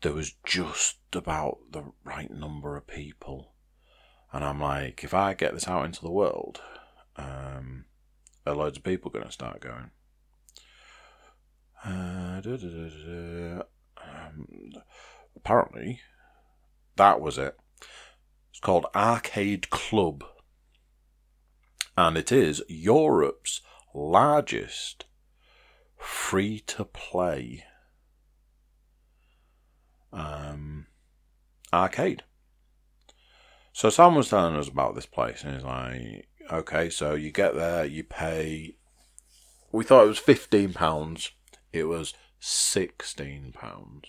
[0.02, 3.54] there was just about the right number of people,
[4.34, 6.62] and I'm like, if I get this out into the world,
[7.16, 7.86] um,
[8.46, 9.92] are loads of people going to start going?
[11.84, 12.42] Uh,
[15.36, 16.02] apparently,
[16.96, 17.58] that was it.
[18.52, 20.24] It's called Arcade Club,
[21.98, 23.62] and it is Europe's
[23.94, 25.06] largest
[25.98, 27.64] free to play
[30.14, 30.88] um,
[31.74, 32.24] arcade.
[33.74, 37.56] So someone was telling us about this place, and he's like, okay, so you get
[37.56, 38.76] there, you pay.
[39.72, 41.32] We thought it was fifteen pounds.
[41.74, 42.14] It was
[42.48, 44.08] sixteen pounds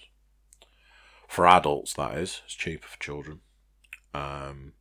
[1.26, 1.94] for adults.
[1.94, 3.40] That is, it's cheaper for children.
[4.12, 4.74] Um,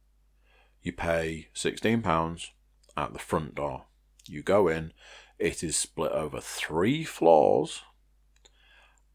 [0.82, 2.52] you pay sixteen pounds
[2.98, 3.86] at the front door.
[4.28, 4.92] You go in.
[5.40, 7.82] It is split over three floors,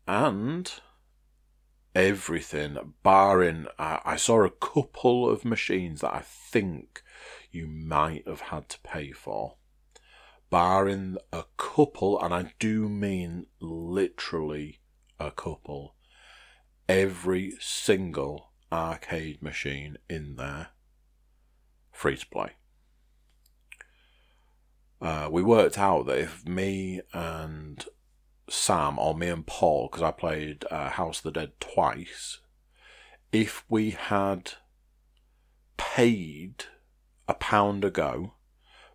[0.06, 0.72] and
[1.94, 7.02] everything, barring I, I saw a couple of machines that I think
[7.50, 9.56] you might have had to pay for.
[10.50, 14.80] Barring a couple, and I do mean literally
[15.18, 15.94] a couple,
[16.88, 20.68] every single arcade machine in there
[21.92, 22.52] free to play.
[25.00, 27.84] Uh, we worked out that if me and
[28.48, 32.40] Sam or me and Paul, because I played uh, House of the Dead twice,
[33.32, 34.52] if we had
[35.76, 36.64] paid
[37.28, 38.34] a pound a go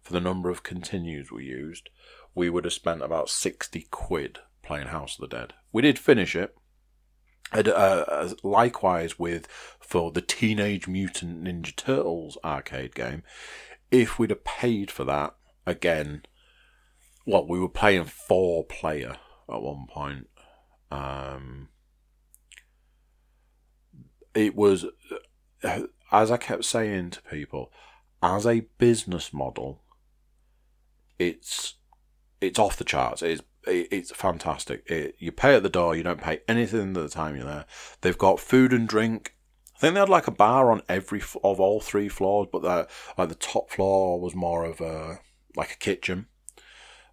[0.06, 1.90] for the number of continues we used,
[2.36, 5.54] we would have spent about 60 quid playing House of the Dead.
[5.74, 6.56] We did finish it.
[7.52, 9.48] And, uh, likewise with
[9.80, 13.24] for the Teenage Mutant Ninja Turtles arcade game,
[13.90, 16.22] if we'd have paid for that again,
[17.26, 19.18] well, we were playing four player
[19.52, 20.28] at one point.
[20.92, 21.70] Um,
[24.36, 24.86] it was,
[26.12, 27.72] as I kept saying to people,
[28.22, 29.82] as a business model,
[31.20, 31.76] it's
[32.42, 33.22] it's off the charts.
[33.22, 34.84] It's it's fantastic.
[34.88, 35.96] It, you pay at the door.
[35.96, 37.66] You don't pay anything at the time you're there.
[38.02, 39.36] They've got food and drink.
[39.76, 42.88] I think they had like a bar on every of all three floors, but the
[43.18, 45.20] like the top floor was more of a
[45.56, 46.28] like a kitchen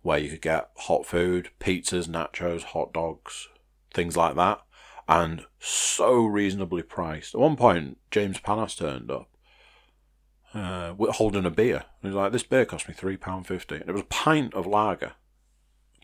[0.02, 3.48] where you could get hot food, pizzas, nachos, hot dogs,
[3.94, 4.60] things like that,
[5.08, 7.34] and so reasonably priced.
[7.34, 9.28] At one point, James Panas turned up
[10.54, 11.84] uh, holding a beer.
[12.00, 13.76] He was like, "This beer cost me three pound fifty.
[13.76, 15.12] It was a pint of lager,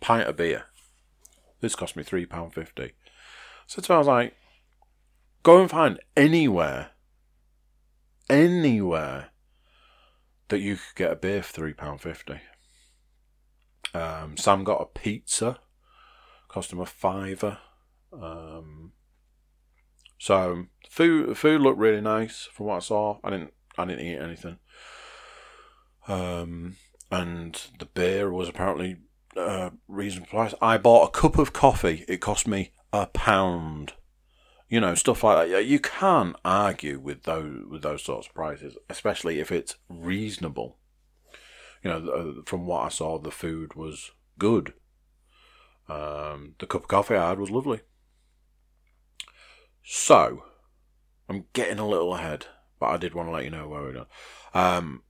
[0.01, 0.67] a pint of beer.
[1.61, 2.93] This cost me three pound fifty.
[3.67, 4.35] So I was like,
[5.43, 6.91] "Go and find anywhere,
[8.31, 9.31] anywhere
[10.49, 12.41] that you could get a beer for three pound fifty.
[13.95, 15.59] Um, Sam got a pizza,
[16.49, 17.59] cost him a fiver.
[18.13, 18.93] Um,
[20.19, 23.19] so food food looked really nice from what I saw.
[23.23, 24.59] I didn't I didn't eat anything.
[26.09, 26.77] Um,
[27.11, 28.97] and the beer was apparently
[29.37, 30.55] uh, reasonable price.
[30.61, 32.05] I bought a cup of coffee.
[32.09, 33.93] It cost me a pound.
[34.69, 35.65] You know, stuff like that.
[35.65, 40.77] You can't argue with those with those sorts of prices, especially if it's reasonable.
[41.83, 44.75] You know, from what I saw, the food was good.
[45.89, 47.81] Um, the cup of coffee I had was lovely.
[49.83, 50.43] So,
[51.31, 52.47] I'm getting a little ahead
[52.79, 54.07] but I did want to let you know where we're done.
[54.55, 55.03] Um,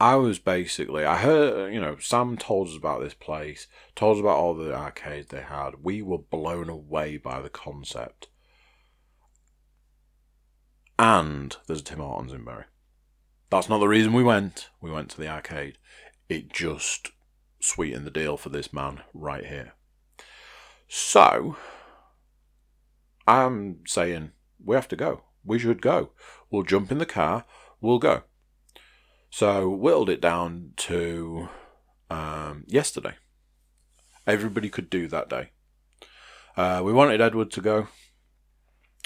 [0.00, 4.20] I was basically, I heard, you know, Sam told us about this place, told us
[4.20, 5.82] about all the arcades they had.
[5.82, 8.28] We were blown away by the concept.
[10.98, 12.64] And there's a Tim Hortons in Bury.
[13.50, 14.68] That's not the reason we went.
[14.80, 15.78] We went to the arcade.
[16.28, 17.12] It just
[17.60, 19.74] sweetened the deal for this man right here.
[20.88, 21.56] So,
[23.26, 25.22] I'm saying we have to go.
[25.44, 26.10] We should go.
[26.54, 27.46] We'll jump in the car,
[27.80, 28.22] we'll go.
[29.28, 31.48] So whittled it down to
[32.08, 33.14] um, yesterday.
[34.24, 35.50] Everybody could do that day.
[36.56, 37.88] Uh, we wanted Edward to go,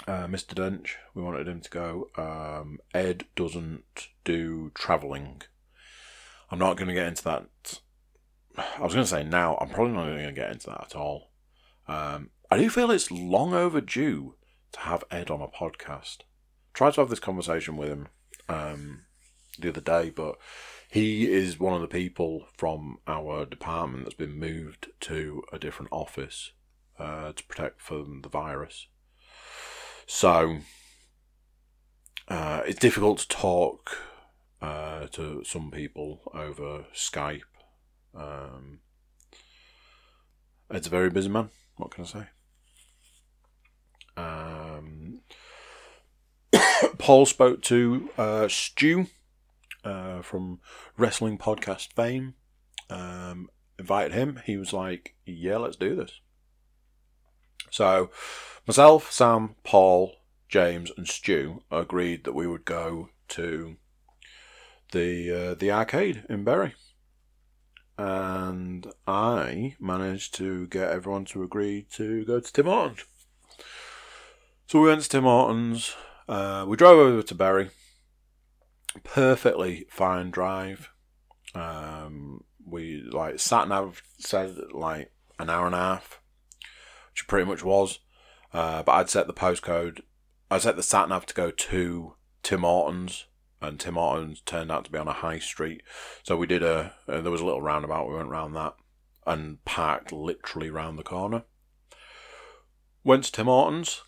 [0.06, 0.52] uh, Mr.
[0.52, 0.96] Dench.
[1.14, 2.10] We wanted him to go.
[2.18, 5.40] Um, Ed doesn't do travelling.
[6.50, 7.80] I'm not going to get into that.
[8.58, 9.56] I was going to say now.
[9.58, 11.30] I'm probably not going to get into that at all.
[11.86, 14.34] Um, I do feel it's long overdue
[14.72, 16.18] to have Ed on a podcast
[16.72, 18.08] tried to have this conversation with him
[18.48, 19.02] um,
[19.58, 20.36] the other day, but
[20.90, 25.92] he is one of the people from our department that's been moved to a different
[25.92, 26.52] office
[26.98, 28.88] uh, to protect from the virus.
[30.06, 30.58] So
[32.28, 33.98] uh, it's difficult to talk
[34.62, 37.42] uh, to some people over Skype.
[38.14, 38.80] Um,
[40.70, 41.50] it's a very busy man.
[41.76, 42.26] What can I say?
[44.16, 45.07] Um,
[47.08, 49.06] Paul spoke to uh, Stu
[49.82, 50.60] uh, from
[50.98, 52.34] Wrestling Podcast fame.
[52.90, 54.40] Um, invited him.
[54.44, 56.20] He was like, "Yeah, let's do this."
[57.70, 58.10] So,
[58.66, 60.16] myself, Sam, Paul,
[60.50, 63.78] James, and Stu agreed that we would go to
[64.92, 66.74] the uh, the arcade in Bury,
[67.96, 73.06] and I managed to get everyone to agree to go to Tim Hortons.
[74.66, 75.96] So we went to Tim Hortons.
[76.28, 77.70] Uh, we drove over to Bury.
[79.02, 80.90] Perfectly fine drive.
[81.54, 86.20] Um, we like sat nav said like an hour and a half,
[87.12, 88.00] which pretty much was.
[88.52, 90.00] Uh, but I'd set the postcode.
[90.50, 93.26] I set the sat nav to go to Tim Hortons,
[93.60, 95.82] and Tim Hortons turned out to be on a high street.
[96.22, 96.94] So we did a.
[97.08, 98.08] Uh, there was a little roundabout.
[98.08, 98.74] We went round that
[99.26, 101.44] and parked literally round the corner.
[103.04, 104.02] Went to Tim Hortons.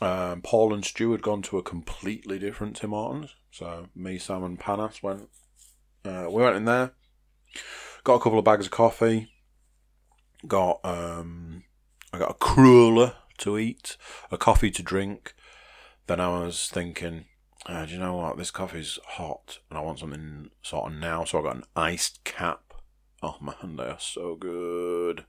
[0.00, 3.34] Um, Paul and Stu had gone to a completely different Tim Hortons.
[3.50, 5.28] So me, Sam, and Panas went.
[6.04, 6.92] Uh, we went in there,
[8.04, 9.28] got a couple of bags of coffee,
[10.46, 11.64] got um,
[12.12, 13.96] I got a cruller to eat,
[14.30, 15.34] a coffee to drink.
[16.06, 17.24] Then I was thinking,
[17.66, 18.36] uh, do you know what?
[18.36, 21.24] This coffee's hot, and I want something sort of now.
[21.24, 22.74] So I got an iced cap.
[23.22, 25.24] Oh man, they are so good.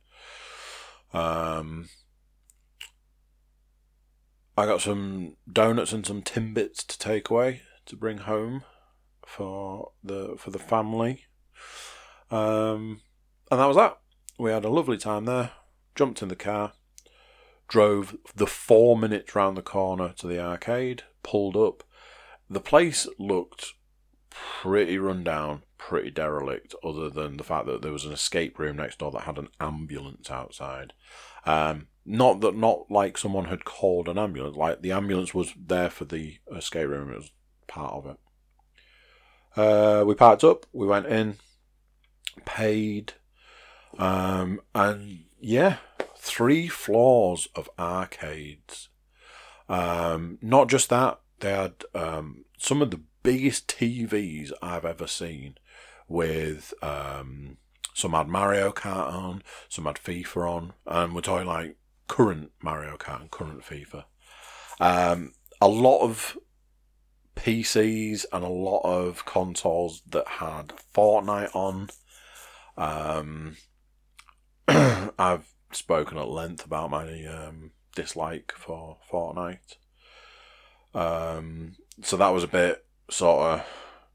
[1.14, 1.90] Um,
[4.58, 8.64] I got some donuts and some timbits to take away to bring home
[9.24, 11.26] for the for the family.
[12.32, 13.02] Um,
[13.52, 14.00] and that was that.
[14.40, 15.52] We had a lovely time there.
[15.94, 16.74] Jumped in the car,
[17.68, 21.84] drove the four minutes round the corner to the arcade, pulled up.
[22.50, 23.74] The place looked
[24.30, 28.78] pretty run down, pretty derelict, other than the fact that there was an escape room
[28.78, 30.94] next door that had an ambulance outside.
[31.46, 34.56] Um, not that, not like someone had called an ambulance.
[34.56, 37.12] Like the ambulance was there for the escape room.
[37.12, 37.32] It was
[37.68, 38.18] part of it.
[39.56, 40.66] Uh, we parked up.
[40.72, 41.38] We went in,
[42.46, 43.14] paid,
[43.98, 45.78] um, and yeah,
[46.16, 48.90] three floors of arcades.
[49.70, 55.58] Um, not just that, they had um, some of the biggest TVs I've ever seen.
[56.08, 57.58] With um,
[57.94, 61.76] some had Mario Kart on, some had FIFA on, and we're talking like
[62.08, 64.06] current Mario Kart and current FIFA.
[64.80, 66.38] Um, a lot of
[67.36, 71.90] PCs and a lot of consoles that had Fortnite on.
[72.78, 73.58] Um,
[74.68, 79.78] I've spoken at length about my um, dislike for Fortnite.
[80.94, 83.62] Um, so that was a bit sort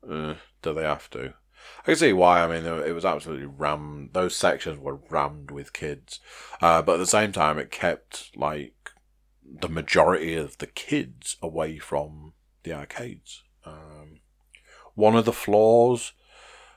[0.05, 1.35] of, uh, do they have to?
[1.81, 2.43] I can see why.
[2.43, 4.11] I mean, it was absolutely rammed.
[4.13, 6.21] Those sections were rammed with kids,
[6.61, 8.75] uh, but at the same time, it kept like
[9.45, 12.33] the majority of the kids away from
[12.63, 13.43] the arcades.
[13.65, 14.21] Um,
[14.95, 16.13] one of the floors,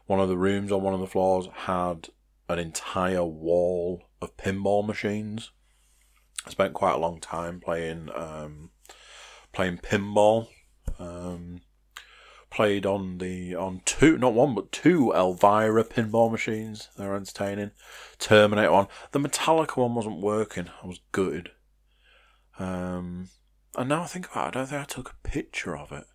[0.06, 2.10] one of the rooms on one of the floors had
[2.50, 5.52] an entire wall of pinball machines.
[6.46, 8.72] I spent quite a long time playing um,
[9.52, 10.48] playing pinball.
[11.00, 11.62] Um,
[12.56, 16.90] played on the on two, not one but two Elvira pinball machines.
[16.98, 17.72] They're entertaining.
[18.18, 18.88] Terminator one.
[19.12, 20.70] The Metallica one wasn't working.
[20.82, 21.52] I was gutted.
[22.58, 23.28] Um,
[23.78, 26.06] and now I think about it, I don't think I took a picture of it.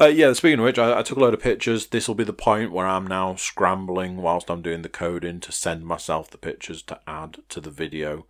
[0.00, 1.88] Uh, yeah, speaking of which, I, I, took a load of pictures.
[1.88, 5.52] This will be the point where I'm now scrambling whilst I'm doing the coding to
[5.52, 8.26] send myself the pictures to add to the video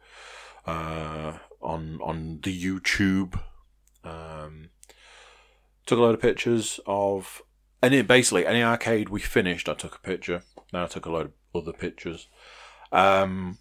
[0.66, 3.40] uh, on on the YouTube.
[4.02, 4.70] Um,
[5.86, 7.42] took a load of pictures of
[7.82, 9.68] any basically any arcade we finished.
[9.68, 10.42] I took a picture.
[10.72, 12.28] Then I took a load of other pictures.
[12.92, 13.58] Um,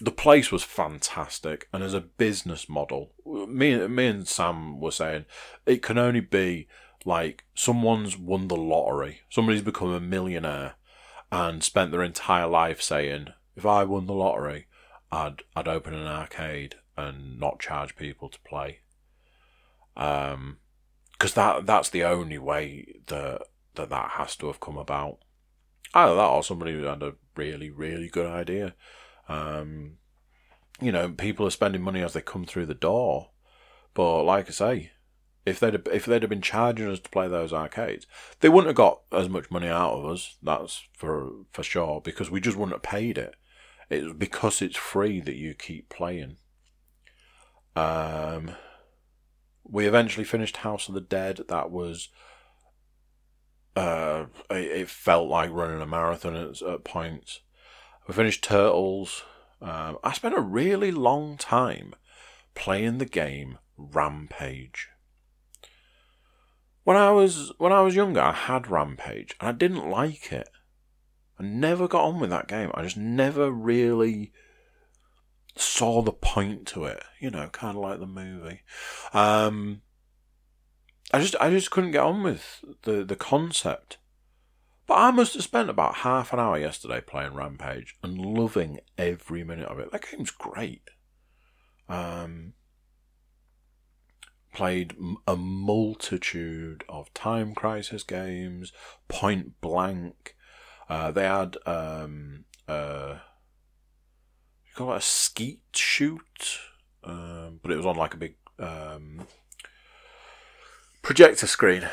[0.00, 5.26] the place was fantastic, and as a business model, me me and Sam were saying
[5.66, 6.66] it can only be
[7.04, 10.74] like someone's won the lottery, somebody's become a millionaire,
[11.30, 14.66] and spent their entire life saying, "If I won the lottery,
[15.12, 18.80] I'd I'd open an arcade and not charge people to play."
[19.96, 20.58] Um,
[21.24, 23.40] because that that's the only way that
[23.76, 25.18] that that has to have come about.
[25.94, 28.74] Either that or somebody who had a really really good idea
[29.28, 29.96] um,
[30.82, 33.30] you know, people are spending money as they come through the door.
[33.94, 34.90] But like I say,
[35.46, 38.06] if they'd have, if they'd have been charging us to play those arcades,
[38.40, 40.36] they wouldn't have got as much money out of us.
[40.42, 43.34] That's for for sure because we just wouldn't have paid it.
[43.88, 46.36] It's because it's free that you keep playing.
[47.76, 48.56] Um,
[49.64, 51.40] we eventually finished House of the Dead.
[51.48, 52.08] That was.
[53.76, 57.40] Uh, it, felt like running a marathon at, at points.
[58.06, 59.24] We finished Turtles.
[59.60, 61.94] Um, I spent a really long time
[62.54, 64.88] playing the game Rampage.
[66.84, 70.48] When I was when I was younger, I had Rampage and I didn't like it.
[71.40, 72.70] I never got on with that game.
[72.74, 74.32] I just never really
[75.56, 77.02] saw the point to it.
[77.20, 78.62] You know, kind of like the movie.
[79.12, 79.82] Um,
[81.12, 83.98] I just I just couldn't get on with the the concept.
[84.86, 89.42] But I must have spent about half an hour yesterday playing Rampage and loving every
[89.42, 89.90] minute of it.
[89.92, 90.90] That game's great.
[91.88, 92.52] Um,
[94.52, 94.94] played
[95.26, 98.72] a multitude of Time Crisis games,
[99.08, 100.36] Point Blank.
[100.88, 103.18] Uh, they had um, uh,
[104.74, 106.58] call it a skeet shoot,
[107.04, 109.26] um, but it was on like a big um,
[111.02, 111.88] projector screen.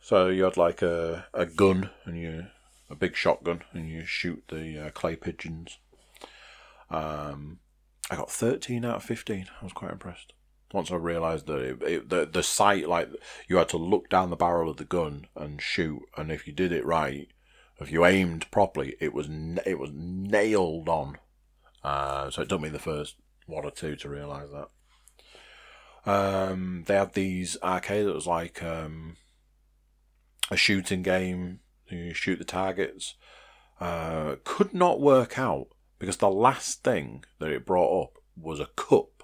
[0.00, 2.46] So you had like a, a gun and you
[2.90, 5.78] a big shotgun and you shoot the uh, clay pigeons.
[6.90, 7.60] Um,
[8.10, 9.46] I got thirteen out of fifteen.
[9.60, 10.32] I was quite impressed.
[10.72, 13.08] Once I realised that it, it, the the sight, like
[13.48, 16.52] you had to look down the barrel of the gun and shoot, and if you
[16.52, 17.28] did it right,
[17.80, 19.28] if you aimed properly, it was
[19.66, 21.18] it was nailed on.
[21.84, 23.16] Uh, so it took me the first
[23.46, 24.68] one or two to realise that.
[26.04, 29.16] Um, they had these arcade that was like um,
[30.50, 31.60] a shooting game.
[31.88, 33.14] You shoot the targets.
[33.80, 35.68] Uh, could not work out
[35.98, 39.22] because the last thing that it brought up was a cup,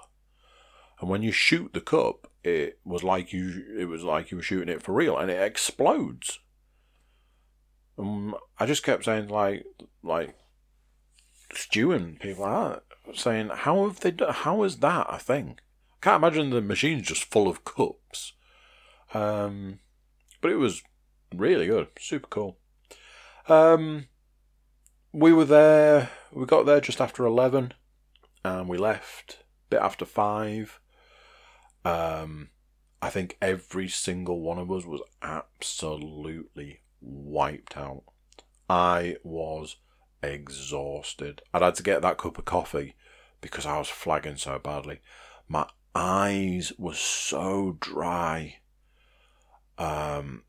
[1.00, 4.42] and when you shoot the cup, it was like you it was like you were
[4.42, 6.40] shooting it for real, and it explodes.
[7.96, 9.64] Um, I just kept saying like
[10.02, 10.36] like
[11.53, 12.84] stewing people out,
[13.14, 15.59] saying how have they done, how is that a thing?
[15.94, 18.34] I can't imagine the machine's just full of cups.
[19.14, 19.80] Um,
[20.40, 20.82] but it was
[21.34, 22.59] really good, super cool.
[23.49, 24.09] Um,
[25.12, 26.11] we were there.
[26.32, 27.72] We got there just after eleven,
[28.44, 30.80] and we left a bit after five.
[31.84, 32.51] Um,
[33.01, 38.03] I think every single one of us was absolutely wiped out.
[38.68, 39.76] I was
[40.22, 41.42] exhausted.
[41.52, 42.94] I'd had to get that cup of coffee
[43.40, 45.00] because I was flagging so badly.
[45.48, 48.58] My eyes were so dry.
[49.78, 50.44] Um,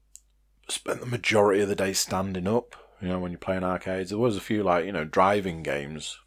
[0.67, 2.75] spent the majority of the day standing up.
[3.01, 6.17] You know, when you're playing arcades, there was a few like you know driving games.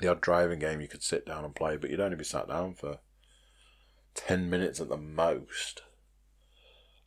[0.00, 2.48] The odd driving game you could sit down and play, but you'd only be sat
[2.48, 2.98] down for
[4.14, 5.82] ten minutes at the most.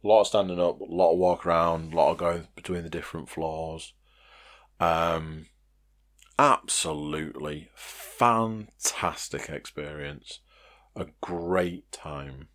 [0.03, 2.83] A lot of standing up, a lot of walk around, a lot of going between
[2.83, 3.93] the different floors.
[4.80, 5.47] Um,
[6.38, 10.39] absolutely fantastic experience.
[10.95, 12.47] A great time.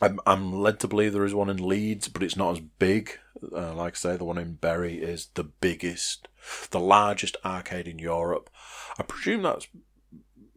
[0.00, 3.18] I'm, I'm led to believe there is one in Leeds, but it's not as big.
[3.54, 6.28] Uh, like I say, the one in Bury is the biggest,
[6.70, 8.50] the largest arcade in Europe.
[8.98, 9.68] I presume that's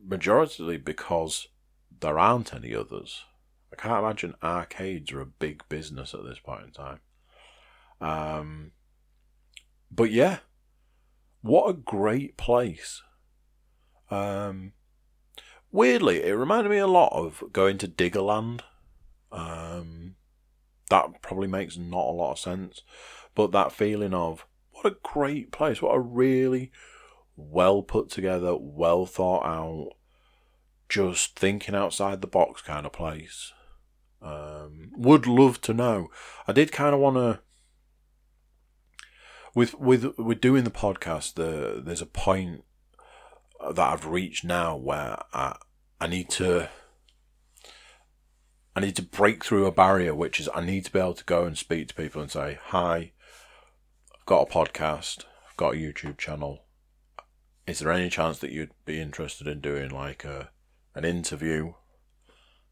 [0.03, 1.47] majority because
[1.99, 3.23] there aren't any others.
[3.71, 6.99] I can't imagine arcades are a big business at this point in time.
[8.01, 8.71] Um,
[9.91, 10.39] but yeah,
[11.46, 13.04] what a great place.
[14.10, 14.74] Um,
[15.72, 18.62] weirdly, it reminded me a lot of going to Diggerland.
[19.32, 20.16] Um,
[20.89, 22.82] that probably makes not a lot of sense,
[23.36, 26.72] but that feeling of what a great place, what a really
[27.36, 29.91] well put together, well thought out,
[30.89, 33.54] just thinking outside the box kind of place.
[34.20, 36.08] Um, would love to know.
[36.48, 37.41] I did kind of want to
[39.56, 42.64] with with with doing the podcast, the there's a point
[43.74, 45.56] that I've reached now where I
[45.99, 46.70] I need to
[48.76, 51.24] I need to break through a barrier, which is I need to be able to
[51.24, 53.14] go and speak to people and say, "Hi,
[54.14, 56.66] I've got a podcast, I've got a YouTube channel.
[57.66, 60.49] Is there any chance that you'd be interested in doing like a
[60.93, 61.74] an interview?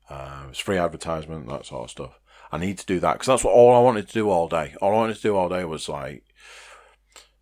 [0.09, 2.19] Uh, it's free advertisement, that sort of stuff.
[2.51, 4.75] I need to do that because that's what all I wanted to do all day.
[4.81, 6.25] All I wanted to do all day was like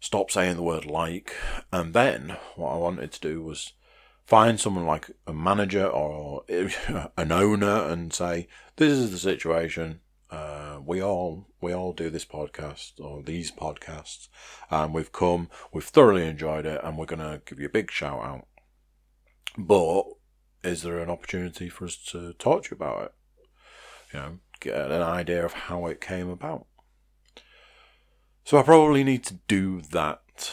[0.02, 1.34] stop saying the word like,
[1.72, 3.72] and then what I wanted to do was
[4.26, 6.44] find someone like a manager or
[7.18, 10.02] an owner and say, "This is the situation.
[10.30, 14.28] Uh, we all we all do this podcast or these podcasts,
[14.70, 18.24] and we've come, we've thoroughly enjoyed it, and we're gonna give you a big shout
[18.24, 18.48] out.
[19.58, 20.06] But
[20.64, 23.14] is there an opportunity for us to talk to you about it?
[24.14, 26.66] You know, get an idea of how it came about."
[28.44, 30.52] So I probably need to do that.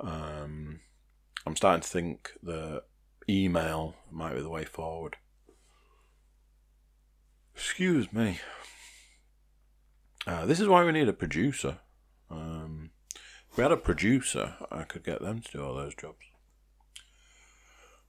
[0.00, 0.80] Um,
[1.46, 2.82] I'm starting to think that
[3.28, 5.16] email might be the way forward.
[7.54, 8.40] Excuse me.
[10.26, 11.78] Uh, this is why we need a producer.
[12.30, 12.90] Um,
[13.50, 16.26] if we had a producer, I could get them to do all those jobs.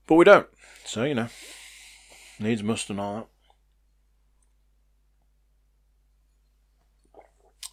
[0.06, 0.48] But we don't.
[0.84, 1.28] So, you know,
[2.38, 3.26] needs must and all that.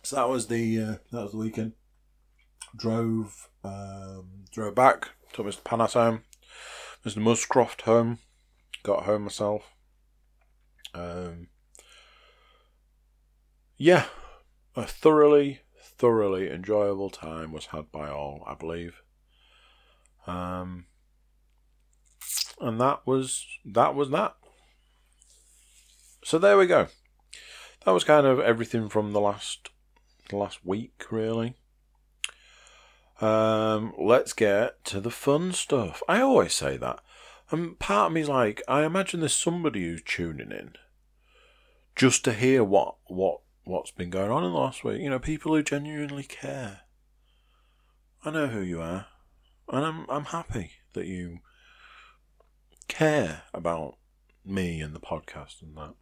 [0.03, 1.73] So that was the uh, that was the weekend.
[2.75, 5.09] Drove um, drove back.
[5.33, 5.61] Took Mr.
[5.61, 6.23] Panas home.
[7.05, 7.17] Mr.
[7.17, 8.19] Muscroft home.
[8.83, 9.63] Got home myself.
[10.93, 11.47] Um,
[13.77, 14.05] yeah,
[14.75, 19.01] a thoroughly thoroughly enjoyable time was had by all, I believe.
[20.25, 20.85] Um,
[22.59, 24.35] and that was that was that.
[26.23, 26.87] So there we go.
[27.85, 29.69] That was kind of everything from the last
[30.33, 31.55] last week, really.
[33.19, 36.01] Um, let's get to the fun stuff.
[36.07, 36.99] I always say that.
[37.51, 40.73] And part of me's like, I imagine there's somebody who's tuning in
[41.95, 45.01] just to hear what what what's been going on in the last week.
[45.01, 46.81] You know, people who genuinely care.
[48.23, 49.07] I know who you are,
[49.69, 51.39] and I'm I'm happy that you
[52.87, 53.97] care about
[54.45, 55.93] me and the podcast and that.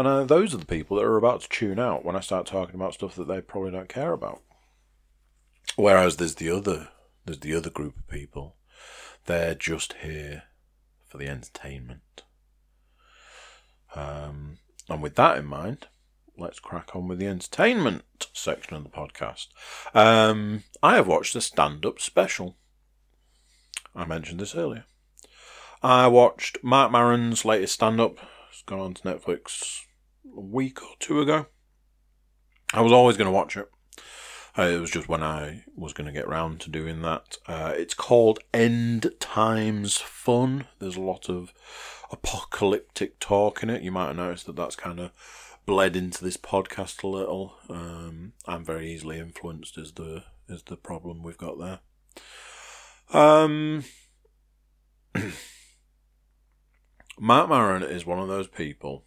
[0.00, 2.46] And uh, those are the people that are about to tune out when I start
[2.46, 4.40] talking about stuff that they probably don't care about.
[5.76, 6.88] Whereas there's the other,
[7.26, 8.56] there's the other group of people.
[9.26, 10.44] They're just here
[11.06, 12.22] for the entertainment.
[13.94, 14.56] Um,
[14.88, 15.88] and with that in mind,
[16.34, 19.48] let's crack on with the entertainment section of the podcast.
[19.92, 22.56] Um, I have watched a stand-up special.
[23.94, 24.86] I mentioned this earlier.
[25.82, 28.16] I watched Marc Maron's latest stand-up.
[28.50, 29.82] It's gone on to Netflix
[30.36, 31.46] a week or two ago.
[32.72, 33.68] I was always going to watch it.
[34.58, 37.38] Uh, it was just when I was going to get round to doing that.
[37.46, 40.66] Uh, it's called End Times Fun.
[40.78, 41.52] There's a lot of
[42.10, 43.82] apocalyptic talk in it.
[43.82, 45.12] You might have noticed that that's kind of
[45.66, 47.54] bled into this podcast a little.
[47.68, 51.78] Um, I'm very easily influenced, as the is the problem we've got there.
[53.12, 53.84] Um,
[57.20, 59.04] Marc Maron is one of those people.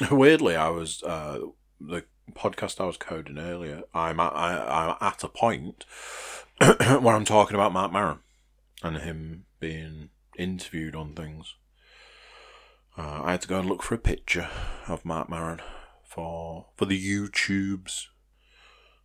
[0.10, 1.40] Weirdly, I was uh,
[1.80, 3.82] the podcast I was coding earlier.
[3.92, 5.84] I'm at, I, I'm at a point
[6.58, 8.20] where I'm talking about Marc Maron
[8.82, 11.54] and him being interviewed on things.
[12.96, 14.48] Uh, I had to go and look for a picture
[14.88, 15.60] of Marc Maron
[16.04, 18.06] for for the YouTubes.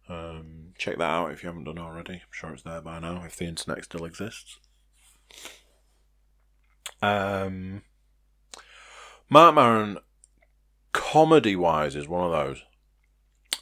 [0.08, 2.14] Um, check that out if you haven't done already.
[2.14, 4.60] I'm sure it's there by now if the internet still exists.
[7.02, 7.82] Um,
[9.30, 9.98] Marc Maron,
[10.96, 12.64] comedy wise, is one of those.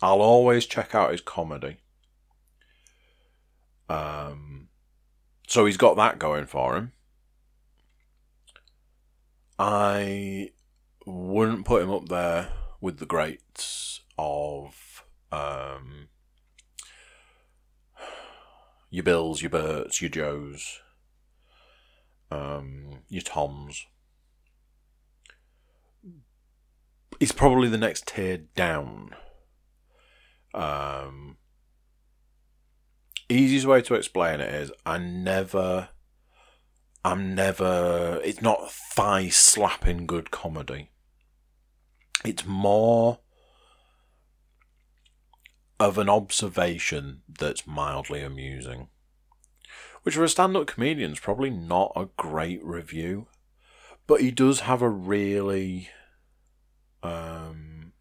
[0.04, 1.78] I'll always check out his comedy.
[3.90, 4.68] Um,
[5.48, 6.92] so he's got that going for him.
[9.58, 10.52] I
[11.08, 16.10] wouldn't put him up there with the greats of um,
[18.92, 20.82] your Bills, your Berts, your Joes,
[22.30, 23.88] um, your Toms.
[27.24, 29.16] He's probably the next tier down.
[30.54, 31.38] Um,
[33.30, 35.88] easiest way to explain it is I never,
[37.06, 40.90] I'm never, it's not thigh slapping good comedy.
[42.26, 43.20] It's more
[45.80, 48.90] of an observation that's mildly amusing.
[50.02, 53.28] Which for a stand up comedian is probably not a great review.
[54.08, 55.88] But he does have a really
[57.04, 57.94] um,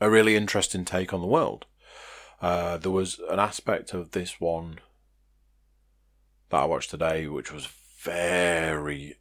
[0.00, 1.66] a really interesting take on the world.
[2.40, 4.78] Uh, there was an aspect of this one
[6.48, 7.68] that I watched today which was
[8.02, 9.16] very,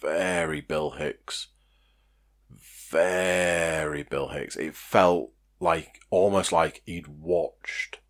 [0.00, 1.48] very Bill Hicks.
[2.90, 4.56] Very Bill Hicks.
[4.56, 5.30] It felt
[5.60, 8.00] like almost like he'd watched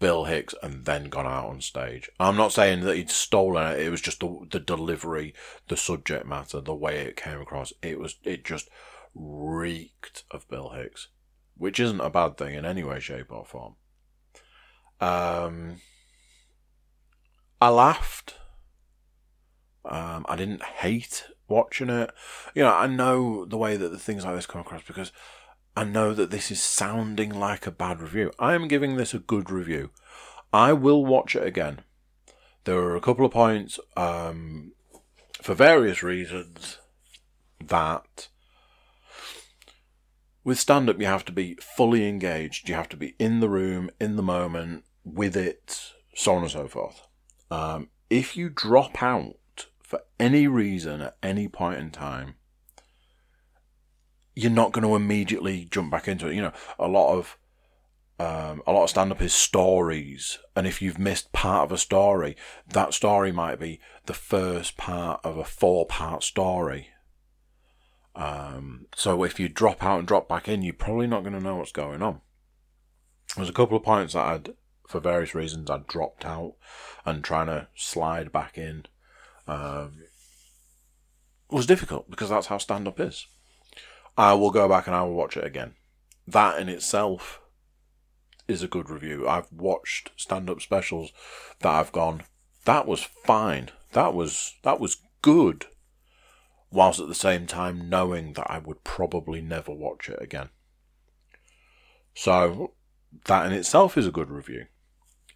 [0.00, 2.10] Bill Hicks and then gone out on stage.
[2.18, 3.80] I'm not saying that he'd stolen it.
[3.80, 5.34] It was just the the delivery,
[5.68, 7.72] the subject matter, the way it came across.
[7.82, 8.68] It was it just
[9.14, 11.08] reeked of Bill Hicks,
[11.56, 13.76] which isn't a bad thing in any way, shape, or form.
[15.00, 15.80] Um,
[17.60, 18.34] I laughed.
[19.84, 22.10] Um, I didn't hate watching it.
[22.54, 25.12] You know, I know the way that the things like this come across because
[25.76, 28.30] I know that this is sounding like a bad review.
[28.38, 29.90] I am giving this a good review.
[30.52, 31.80] I will watch it again.
[32.64, 34.72] There are a couple of points, um,
[35.42, 36.78] for various reasons,
[37.62, 38.28] that
[40.44, 42.68] with stand up you have to be fully engaged.
[42.68, 46.50] You have to be in the room, in the moment, with it, so on and
[46.50, 47.02] so forth.
[47.50, 52.36] Um, if you drop out for any reason at any point in time,
[54.34, 56.34] you're not going to immediately jump back into it.
[56.34, 57.38] You know, a lot of
[58.18, 61.78] um, a lot of stand up is stories, and if you've missed part of a
[61.78, 62.36] story,
[62.68, 66.90] that story might be the first part of a four part story.
[68.14, 71.40] Um, so if you drop out and drop back in, you're probably not going to
[71.40, 72.20] know what's going on.
[73.34, 74.54] There's a couple of points that I'd,
[74.88, 76.54] for various reasons, I dropped out
[77.04, 78.86] and trying to slide back in
[79.48, 80.04] um,
[81.50, 83.26] was difficult because that's how stand up is.
[84.16, 85.74] I will go back and I will watch it again.
[86.26, 87.40] That in itself
[88.46, 89.28] is a good review.
[89.28, 91.12] I've watched stand up specials
[91.60, 92.22] that I've gone,
[92.64, 93.70] that was fine.
[93.92, 95.66] That was that was good.
[96.70, 100.48] Whilst at the same time knowing that I would probably never watch it again.
[102.14, 102.72] So
[103.26, 104.66] that in itself is a good review.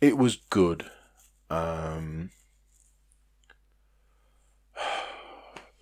[0.01, 0.91] It was good.
[1.51, 2.31] Um,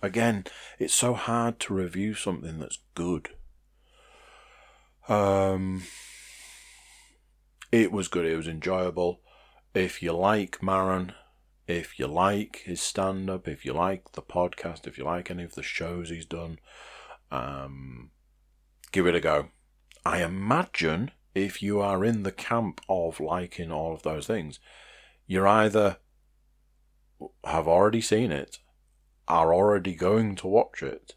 [0.01, 0.45] again,
[0.79, 3.29] it's so hard to review something that's good.
[5.07, 5.83] Um,
[7.71, 8.25] it was good.
[8.25, 9.21] It was enjoyable.
[9.73, 11.13] If you like Maron,
[11.67, 15.43] if you like his stand up, if you like the podcast, if you like any
[15.43, 16.59] of the shows he's done,
[17.31, 18.11] um,
[18.91, 19.49] give it a go.
[20.05, 24.59] I imagine if you are in the camp of liking all of those things,
[25.27, 25.97] you're either
[27.43, 28.59] have already seen it
[29.27, 31.15] are already going to watch it,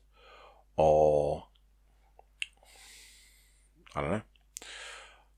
[0.76, 1.44] or
[3.94, 4.22] I don't know.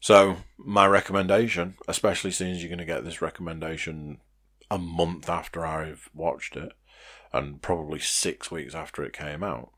[0.00, 4.18] So my recommendation, especially since you're going to get this recommendation
[4.70, 6.72] a month after I've watched it,
[7.32, 9.70] and probably six weeks after it came out.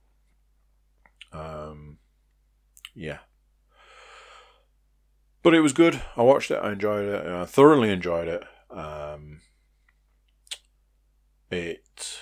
[1.33, 1.99] Um,
[2.95, 3.19] yeah.
[5.43, 6.01] But it was good.
[6.17, 6.61] I watched it.
[6.63, 7.27] I enjoyed it.
[7.27, 8.45] I thoroughly enjoyed it.
[8.71, 9.41] Um,
[11.51, 12.21] it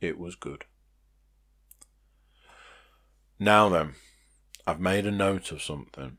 [0.00, 0.64] it was good.
[3.38, 3.94] Now then,
[4.66, 6.18] I've made a note of something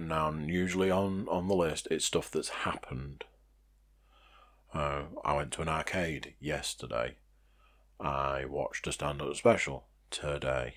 [0.00, 3.24] Now, usually on on the list, it's stuff that's happened.
[4.72, 7.16] Uh, I went to an arcade yesterday.
[8.00, 10.74] I watched a stand-up special today.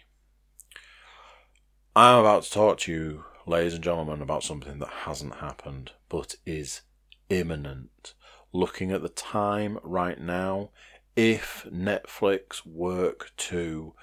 [1.95, 6.35] I'm about to talk to you, ladies and gentlemen, about something that hasn't happened but
[6.45, 6.81] is
[7.29, 8.13] imminent.
[8.53, 10.71] Looking at the time right now,
[11.15, 13.93] if Netflix work to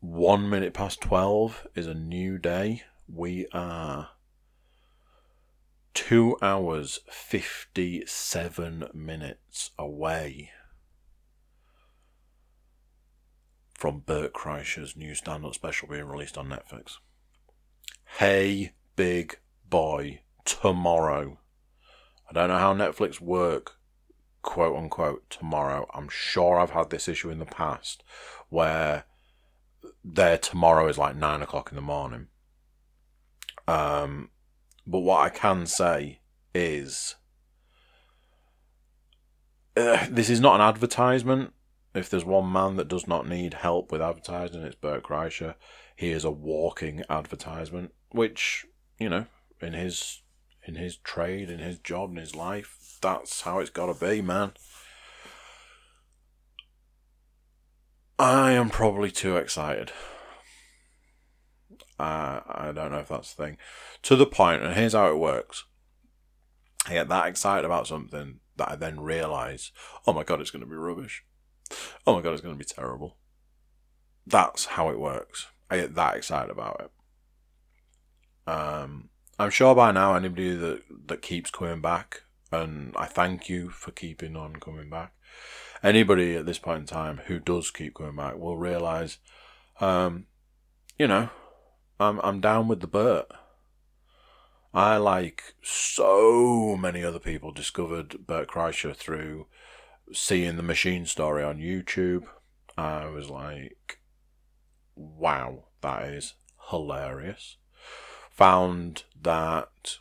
[0.00, 4.10] one minute past 12 is a new day, we are
[5.94, 10.50] two hours 57 minutes away
[13.74, 16.98] from Bert Kreischer's new stand up special being released on Netflix.
[18.18, 21.38] Hey, big boy, tomorrow.
[22.28, 23.79] I don't know how Netflix work,
[24.42, 25.88] quote unquote, tomorrow.
[25.94, 28.02] I'm sure I've had this issue in the past
[28.48, 29.04] where
[30.04, 32.28] their tomorrow is like nine o'clock in the morning.
[33.68, 34.30] Um,
[34.86, 36.20] but what I can say
[36.54, 37.16] is
[39.76, 41.52] uh, this is not an advertisement.
[41.94, 45.54] If there's one man that does not need help with advertising, it's Bert Kreischer.
[45.96, 48.64] He is a walking advertisement, which
[48.98, 49.26] you know,
[49.60, 50.22] in his
[50.64, 54.22] in his trade, in his job, in his life, that's how it's got to be,
[54.22, 54.52] man.
[58.18, 59.92] I am probably too excited.
[61.98, 63.56] Uh, I don't know if that's the thing.
[64.02, 65.64] To the point, and here's how it works.
[66.86, 69.72] I get that excited about something that I then realise,
[70.06, 71.24] oh my god, it's going to be rubbish.
[72.06, 73.16] Oh my god, it's going to be terrible.
[74.26, 75.48] That's how it works.
[75.70, 76.80] I get that excited about
[78.46, 78.50] it.
[78.50, 82.22] Um, I'm sure by now anybody that that keeps coming back,
[82.52, 85.12] and I thank you for keeping on coming back.
[85.82, 89.18] Anybody at this point in time who does keep coming back will realise,
[89.80, 90.26] um,
[90.98, 91.30] you know,
[91.98, 93.26] I'm I'm down with the Bert.
[94.72, 99.46] I like so many other people discovered Bert Kreischer through
[100.12, 102.24] seeing the machine story on YouTube.
[102.76, 103.98] I was like,
[104.94, 106.34] wow, that is
[106.70, 107.56] hilarious.
[108.30, 109.98] Found that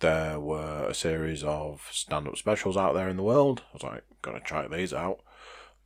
[0.00, 3.62] there were a series of stand up specials out there in the world.
[3.70, 5.20] I was like, gotta check these out.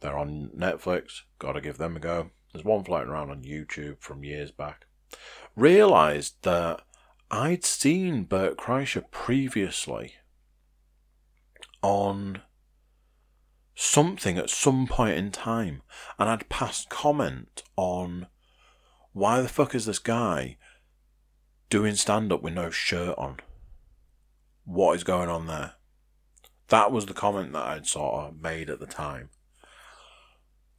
[0.00, 2.30] They're on Netflix, gotta give them a go.
[2.52, 4.86] There's one floating around on YouTube from years back.
[5.54, 6.82] Realised that
[7.30, 10.14] I'd seen Bert Kreischer previously
[11.82, 12.42] on
[13.74, 15.82] something at some point in time,
[16.18, 18.26] and I'd passed comment on
[19.12, 20.56] why the fuck is this guy
[21.68, 23.38] doing stand up with no shirt on?
[24.70, 25.72] What is going on there?
[26.68, 29.30] That was the comment that I'd sort of made at the time.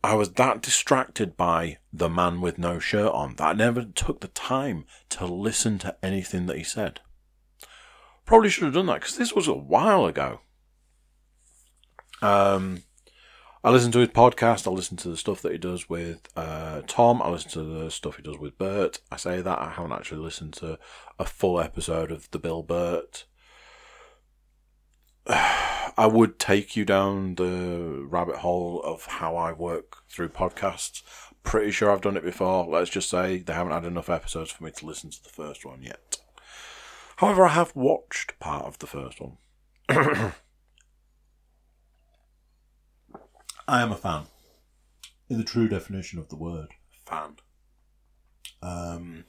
[0.02, 4.22] I was that distracted by the man with no shirt on that I never took
[4.22, 7.02] the time to listen to anything that he said.
[8.26, 10.40] Probably should have done that because this was a while ago.
[12.22, 12.84] Um,
[13.62, 14.68] I listen to his podcast.
[14.68, 17.22] I listen to the stuff that he does with uh, Tom.
[17.22, 19.02] I listen to the stuff he does with Bert.
[19.12, 20.80] I say that I haven't actually listened to
[21.20, 23.26] a full episode of the Bill Bert.
[25.28, 31.04] I would take you down the rabbit hole of how I work through podcasts.
[31.44, 32.66] Pretty sure I've done it before.
[32.66, 35.66] Let's just say they haven't had enough episodes for me to listen to the first
[35.66, 36.18] one yet.
[37.18, 39.38] However, I have watched part of the first one.
[43.68, 44.24] I am a fan.
[45.30, 46.70] In the true definition of the word,
[47.06, 47.36] fan.
[48.62, 49.26] Um,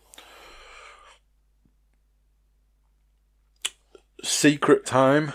[4.23, 5.33] Secret Time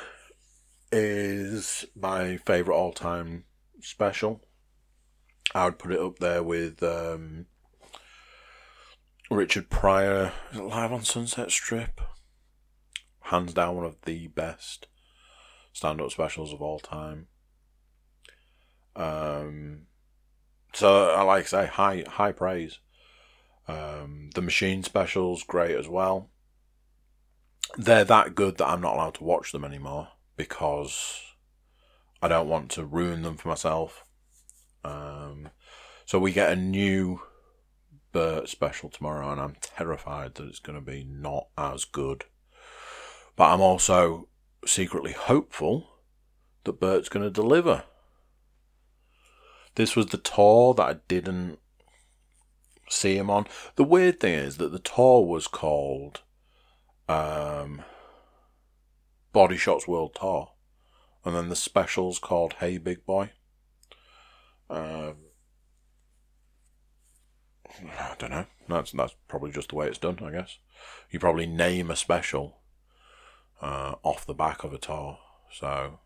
[0.91, 3.43] is my favourite all time
[3.81, 4.41] special.
[5.53, 7.45] I would put it up there with um,
[9.29, 12.01] Richard Pryor live on Sunset Strip.
[13.21, 14.87] Hands down, one of the best
[15.73, 17.27] stand up specials of all time.
[18.95, 19.83] Um,
[20.73, 22.79] so I like to say high high praise.
[23.67, 26.29] Um, the machine specials great as well.
[27.77, 30.07] They're that good that I'm not allowed to watch them anymore
[30.37, 31.21] because
[32.21, 34.05] I don't want to ruin them for myself.
[34.85, 35.49] Um,
[36.05, 37.21] so we get a new
[38.13, 42.25] Bert special tomorrow, and I'm terrified that it's going to be not as good.
[43.35, 44.29] But I'm also
[44.65, 45.89] secretly hopeful
[46.63, 47.83] that Bert's going to deliver.
[49.75, 51.59] This was the tour that I didn't
[52.89, 53.45] see him on.
[53.75, 56.21] The weird thing is that the tour was called
[57.07, 57.83] um,
[59.33, 60.51] Body Shots World Tour,
[61.25, 63.31] and then the specials called Hey Big Boy.
[64.69, 65.15] Um,
[67.99, 68.45] I don't know.
[68.67, 70.57] That's that's probably just the way it's done, I guess.
[71.09, 72.59] You probably name a special
[73.61, 75.19] uh, off the back of a tour,
[75.51, 75.99] so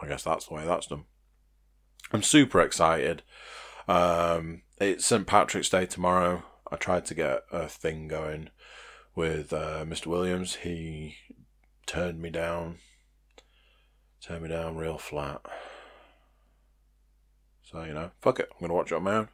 [0.00, 1.04] I guess that's the way that's done.
[2.12, 3.22] I'm super excited.
[3.88, 6.42] Um, it's St Patrick's Day tomorrow.
[6.70, 8.50] I tried to get a thing going
[9.14, 10.06] with uh, Mr.
[10.06, 10.56] Williams.
[10.56, 11.16] He
[11.86, 12.78] turned me down.
[14.20, 15.40] Turned me down real flat.
[17.62, 18.48] So, you know, fuck it.
[18.52, 19.28] I'm going to watch it on my own.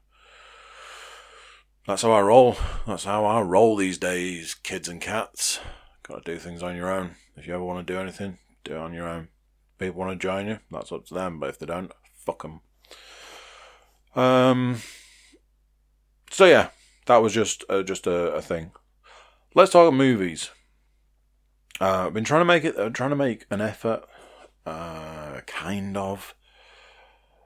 [1.86, 2.56] That's how I roll.
[2.86, 5.60] That's how I roll these days, kids and cats.
[6.02, 7.16] Got to do things on your own.
[7.36, 9.28] If you ever want to do anything, do it on your own.
[9.78, 11.40] People want to join you, that's up to them.
[11.40, 12.60] But if they don't, fuck them.
[14.14, 14.82] Um.
[16.30, 16.70] So yeah,
[17.06, 18.72] that was just uh, just a, a thing.
[19.54, 20.50] Let's talk movies.
[21.80, 22.78] Uh, I've been trying to make it.
[22.78, 24.04] Uh, trying to make an effort.
[24.66, 26.34] Uh, kind of.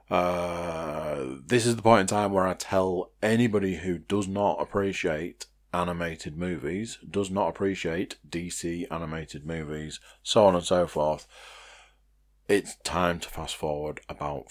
[0.09, 5.47] Uh, this is the point in time where I tell anybody who does not appreciate
[5.73, 11.27] animated movies, does not appreciate DC animated movies, so on and so forth.
[12.47, 14.47] It's time to fast forward about.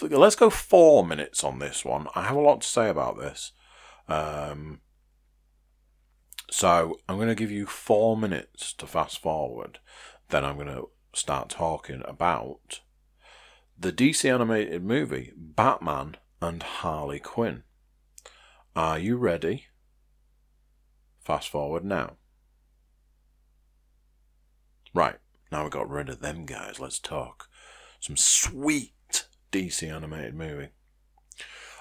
[0.00, 2.06] Let's go four minutes on this one.
[2.14, 3.52] I have a lot to say about this.
[4.08, 4.80] Um,
[6.50, 9.78] so I'm going to give you four minutes to fast forward.
[10.28, 12.80] Then I'm going to start talking about
[13.78, 17.62] the DC animated movie Batman and Harley Quinn.
[18.76, 19.66] Are you ready?
[21.20, 22.16] Fast forward now.
[24.92, 25.18] Right,
[25.52, 26.80] now we've got rid of them guys.
[26.80, 27.48] Let's talk
[28.00, 30.68] some sweet DC animated movie.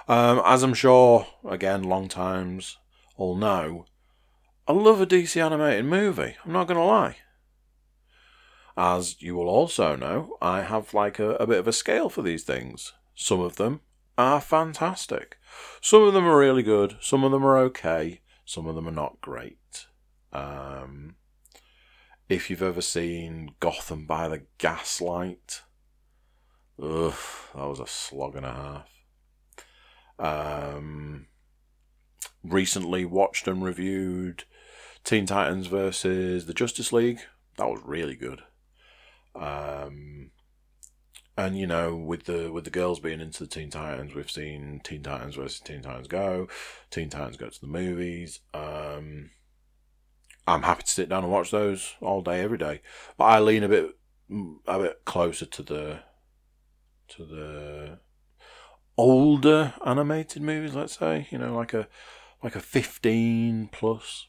[0.08, 2.78] Um, as I'm sure, again, long times
[3.16, 3.86] all know,
[4.70, 6.36] I love a DC animated movie.
[6.46, 7.16] I'm not going to lie.
[8.78, 12.22] As you will also know, I have like a, a bit of a scale for
[12.22, 12.94] these things.
[13.16, 13.82] Some of them
[14.16, 15.40] are fantastic.
[15.82, 16.98] Some of them are really good.
[17.02, 18.22] Some of them are okay.
[18.46, 19.88] Some of them are not great.
[20.32, 21.16] Um,
[22.30, 25.64] if you've ever seen Gotham by the Gaslight,
[26.80, 27.16] ugh,
[27.56, 28.86] that was a slog and a
[30.20, 30.76] half.
[30.78, 31.26] Um,
[32.44, 34.44] recently watched and reviewed
[35.04, 37.20] Teen Titans versus the Justice League.
[37.58, 38.42] That was really good.
[39.36, 40.32] Um,
[41.38, 44.82] and you know, with the with the girls being into the Teen Titans, we've seen
[44.84, 46.48] Teen Titans versus Teen Titans Go,
[46.92, 48.42] Teen Titans go to the movies.
[48.54, 49.32] Um,
[50.46, 52.82] I'm happy to sit down and watch those all day, every day.
[53.18, 53.92] But I lean a bit
[54.68, 56.00] a bit closer to the
[57.10, 58.00] to the
[58.98, 61.28] older animated movies, let's say.
[61.32, 61.88] You know, like a
[62.44, 64.28] like a fifteen plus.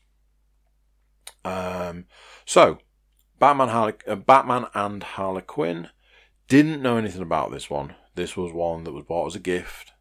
[1.45, 2.07] Um,
[2.45, 2.79] so
[3.39, 3.69] Batman,
[4.07, 5.89] uh, Batman and Harley Quinn.
[6.49, 7.95] Didn't know anything about this one.
[8.15, 9.93] This was one that was bought as a gift.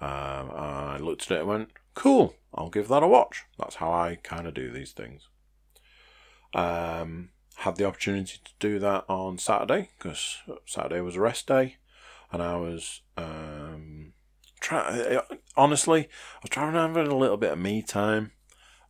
[0.00, 3.44] Um, I looked at it and went, cool, I'll give that a watch.
[3.58, 5.28] That's how I kind of do these things.
[6.52, 11.76] Um, had the opportunity to do that on Saturday because Saturday was a rest day,
[12.30, 14.12] and I was um,
[14.60, 15.18] trying.
[15.56, 18.32] Honestly, I was trying to have a little bit of me time.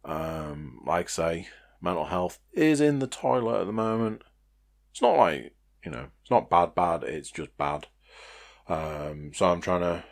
[0.05, 1.49] Um, like say,
[1.81, 4.23] mental health is in the toilet at the moment.
[4.91, 7.87] It's not like, you know, it's not bad, bad, it's just bad.
[8.69, 10.05] Um, so I'm trying to, a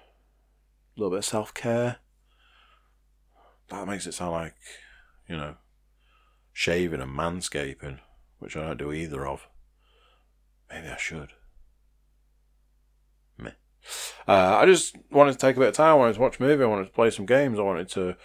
[0.97, 1.97] little bit of self care.
[3.68, 4.55] That makes it sound like,
[5.28, 5.57] you know,
[6.53, 7.99] shaving and manscaping,
[8.38, 9.49] which I don't do either of.
[10.70, 11.30] Maybe I should.
[13.38, 13.51] Meh.
[14.28, 15.93] Uh, I just wanted to take a bit of time.
[15.93, 16.62] I wanted to watch a movie.
[16.62, 17.59] I wanted to play some games.
[17.59, 18.16] I wanted to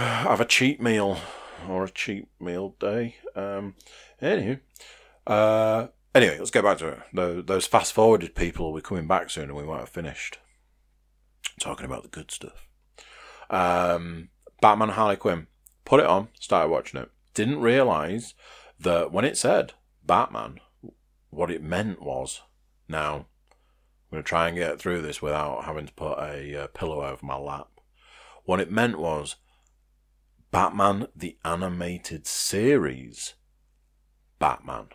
[0.00, 1.18] have a cheat meal
[1.68, 3.16] or a cheap meal day.
[3.34, 3.74] Um,
[4.20, 4.60] anyway,
[5.26, 7.46] uh, anyway, let's get back to it.
[7.46, 10.38] those fast forwarded people will be coming back soon, and we won't have finished
[11.60, 12.66] talking about the good stuff.
[13.50, 14.30] Um,
[14.60, 15.46] Batman Harley Quinn.
[15.84, 17.10] Put it on, started watching it.
[17.34, 18.34] Didn't realize
[18.78, 19.72] that when it said
[20.04, 20.60] Batman,
[21.30, 22.42] what it meant was
[22.88, 23.26] now
[24.10, 27.04] I'm going to try and get through this without having to put a uh, pillow
[27.04, 27.68] over my lap.
[28.44, 29.36] What it meant was
[30.50, 33.34] Batman the Animated Series
[34.40, 34.88] Batman.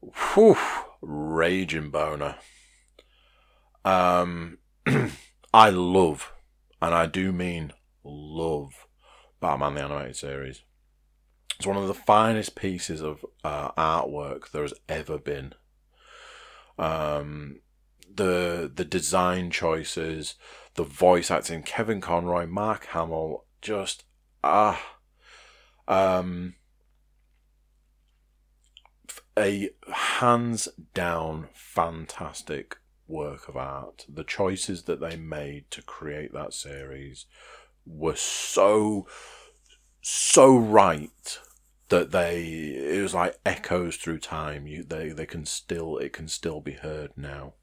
[0.00, 0.58] Whew,
[1.00, 2.36] raging boner.
[3.84, 4.58] Um,
[5.54, 6.32] I love,
[6.82, 7.72] and I do mean
[8.04, 8.86] love,
[9.40, 10.62] Batman the Animated Series.
[11.56, 15.54] It's one of the finest pieces of uh, artwork there has ever been.
[16.78, 17.60] Um,
[18.14, 20.34] the the design choices,
[20.74, 24.04] the voice acting, Kevin Conroy, Mark Hamill, just
[24.44, 24.80] ah
[25.88, 26.54] um
[29.36, 32.76] a hands down fantastic
[33.08, 34.06] work of art.
[34.08, 37.26] The choices that they made to create that series
[37.84, 39.06] were so
[40.00, 41.40] so right
[41.88, 44.68] that they it was like echoes through time.
[44.68, 47.54] You they they can still it can still be heard now.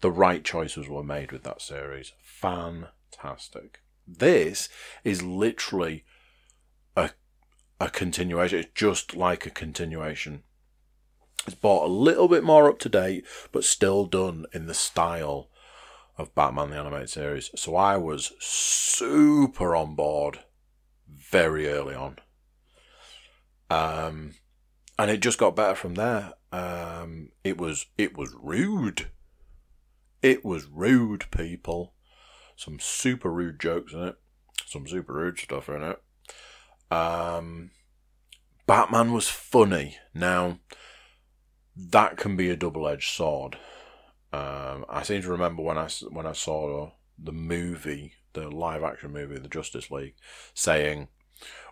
[0.00, 2.14] The right choices were made with that series.
[2.22, 3.80] Fantastic.
[4.06, 4.68] This
[5.04, 6.04] is literally
[6.96, 7.10] a
[7.80, 8.60] a continuation.
[8.60, 10.42] It's just like a continuation.
[11.46, 15.48] It's brought a little bit more up to date, but still done in the style
[16.18, 17.50] of Batman the Animated Series.
[17.54, 20.40] So I was super on board
[21.08, 22.16] very early on.
[23.68, 24.34] Um,
[24.98, 26.32] and it just got better from there.
[26.52, 29.10] Um, it was it was rude.
[30.22, 31.92] It was rude, people.
[32.56, 34.16] Some super rude jokes in it.
[34.66, 36.02] Some super rude stuff in it.
[36.90, 37.70] Um,
[38.66, 39.98] Batman was funny.
[40.14, 40.58] Now,
[41.76, 43.58] that can be a double-edged sword.
[44.32, 49.38] Um, I seem to remember when I when I saw the movie, the live-action movie,
[49.38, 50.14] the Justice League,
[50.52, 51.08] saying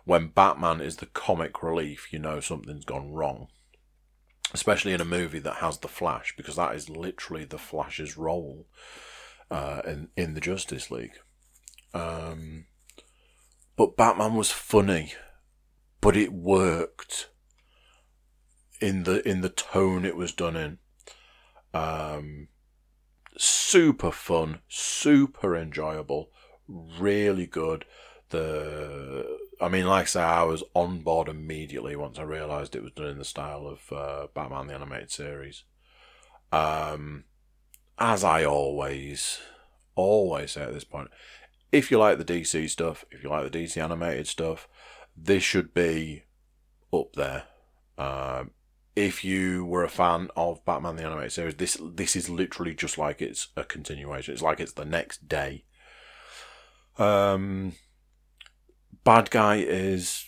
[0.05, 3.47] when Batman is the comic relief, you know something's gone wrong.
[4.53, 8.67] Especially in a movie that has the Flash, because that is literally the Flash's role
[9.51, 11.17] uh, in in the Justice League.
[11.93, 12.65] Um,
[13.75, 15.13] but Batman was funny,
[16.01, 17.29] but it worked
[18.81, 20.77] in the in the tone it was done in.
[21.73, 22.47] Um,
[23.37, 26.31] super fun, super enjoyable,
[26.67, 27.85] really good.
[28.29, 32.83] The I mean, like I say, I was on board immediately once I realised it
[32.83, 35.63] was done in the style of uh, Batman the Animated Series.
[36.51, 37.25] Um,
[37.97, 39.39] as I always,
[39.95, 41.09] always say at this point,
[41.71, 44.67] if you like the DC stuff, if you like the DC animated stuff,
[45.15, 46.23] this should be
[46.93, 47.43] up there.
[47.97, 48.45] Uh,
[48.95, 52.97] if you were a fan of Batman the Animated Series, this this is literally just
[52.97, 54.33] like it's a continuation.
[54.33, 55.65] It's like it's the next day.
[56.97, 57.73] Um,
[59.03, 60.25] bad guy is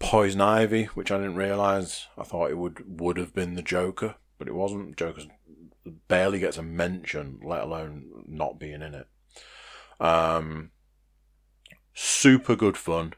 [0.00, 2.06] Poison Ivy, which I didn't realize.
[2.18, 4.96] I thought it would would have been the Joker, but it wasn't.
[4.96, 5.22] Joker
[6.08, 9.08] barely gets a mention, let alone not being in it.
[10.00, 10.70] Um,
[11.94, 13.14] super good fun,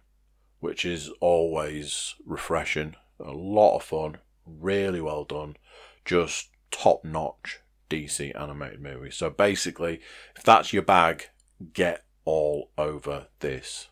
[0.61, 2.95] which is always refreshing.
[3.21, 5.57] A lot of fun really well done,
[6.05, 7.61] just top notch
[7.91, 9.11] DC animated movie.
[9.11, 10.01] So basically,
[10.37, 11.27] if that's your bag,
[11.73, 13.89] get all over this.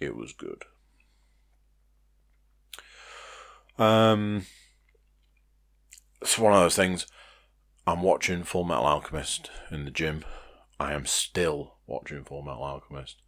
[0.00, 0.64] It was good.
[3.78, 4.46] Um,
[6.20, 7.06] it's one of those things.
[7.86, 10.24] I'm watching Full Metal Alchemist in the gym.
[10.80, 13.22] I am still watching Full Metal Alchemist.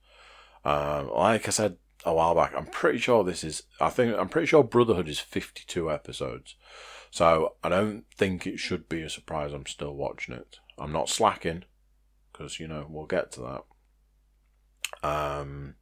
[0.64, 2.52] Um, like I said a while back.
[2.56, 3.62] I'm pretty sure this is.
[3.80, 6.56] I think I'm pretty sure Brotherhood is 52 episodes,
[7.10, 9.52] so I don't think it should be a surprise.
[9.52, 10.58] I'm still watching it.
[10.78, 11.64] I'm not slacking
[12.32, 13.64] because you know we'll get to
[15.02, 15.08] that.
[15.08, 15.74] Um,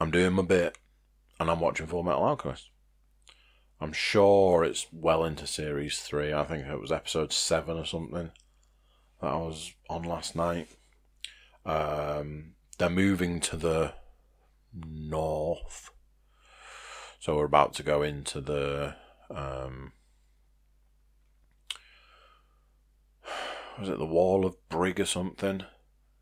[0.00, 0.76] I'm doing my bit,
[1.38, 2.70] and I'm watching Full Metal Alchemist.
[3.82, 6.32] I'm sure it's well into series three.
[6.32, 8.30] I think it was episode seven or something
[9.20, 10.68] that I was on last night.
[11.66, 13.94] Um, they're moving to the
[14.72, 15.90] north.
[17.18, 18.94] So we're about to go into the
[19.34, 19.92] um,
[23.80, 25.62] was it the Wall of Brig or something?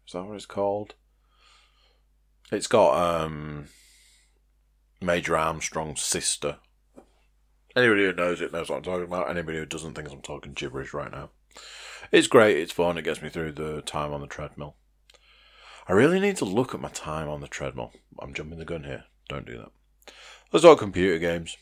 [0.07, 0.95] Is that what it's called?
[2.51, 3.67] It's got um,
[5.03, 6.57] Major Armstrong's sister.
[7.77, 9.31] Anybody who knows it knows what I'm talking about.
[9.31, 11.31] Anybody who doesn't think I'm talking gibberish right now.
[12.11, 14.75] It's great, it's fun, it gets me through the time on the treadmill.
[15.87, 17.93] I really need to look at my time on the treadmill.
[18.19, 19.05] I'm jumping the gun here.
[19.29, 20.13] Don't do that.
[20.53, 21.57] Let's talk computer games.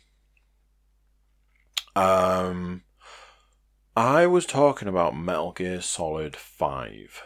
[1.95, 2.83] Um,
[3.97, 7.23] I was talking about Metal Gear Solid 5.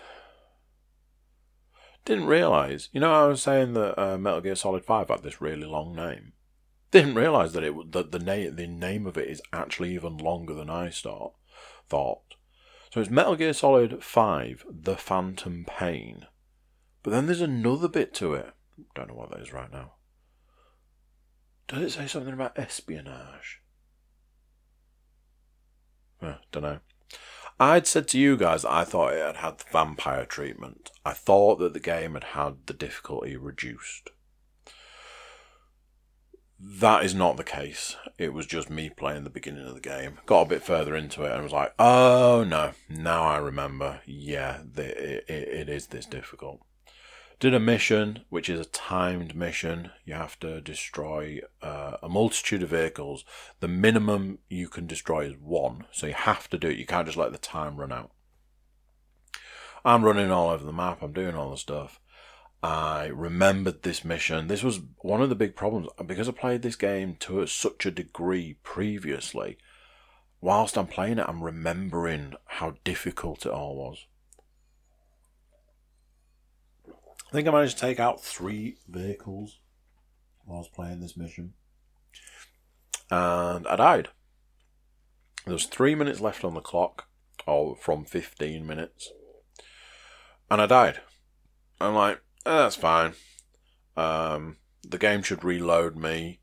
[2.05, 5.41] Didn't realise, you know, I was saying that uh, Metal Gear Solid 5 had this
[5.41, 6.33] really long name.
[6.93, 10.53] Didn't realise that it that the name the name of it is actually even longer
[10.53, 11.33] than I start,
[11.89, 12.35] thought.
[12.93, 16.27] So it's Metal Gear Solid 5: The Phantom Pain.
[17.03, 18.53] But then there's another bit to it.
[18.95, 19.95] Don't know what that is right now.
[21.67, 23.63] Does it say something about espionage?
[26.21, 26.81] Eh, don't know.
[27.59, 30.91] I'd said to you guys that I thought it had had the vampire treatment.
[31.07, 34.11] I thought that the game had had the difficulty reduced.
[36.65, 37.97] That is not the case.
[38.19, 40.19] It was just me playing the beginning of the game.
[40.27, 44.01] Got a bit further into it and was like, oh no, now I remember.
[44.07, 46.61] Yeah, it, it, it is this difficult.
[47.41, 49.91] Did a mission, which is a timed mission.
[50.05, 53.25] You have to destroy uh, a multitude of vehicles.
[53.59, 56.79] The minimum you can destroy is one, so you have to do it.
[56.79, 58.13] You can't just let the time run out.
[59.85, 61.03] I'm running all over the map.
[61.03, 62.01] I'm doing all the stuff.
[62.63, 64.47] I remembered this mission.
[64.47, 67.91] This was one of the big problems because I played this game to such a
[67.91, 69.59] degree previously.
[70.41, 74.07] Whilst I'm playing it, I'm remembering how difficult it all was.
[76.89, 79.59] I think I managed to take out three vehicles
[80.47, 81.55] whilst playing this mission.
[83.11, 84.09] And I died.
[85.45, 87.09] There was three minutes left on the clock,
[87.47, 89.11] or from 15 minutes.
[90.51, 91.01] And I died.
[91.81, 93.13] I'm like, eh, that's fine.
[93.97, 96.41] Um, the game should reload me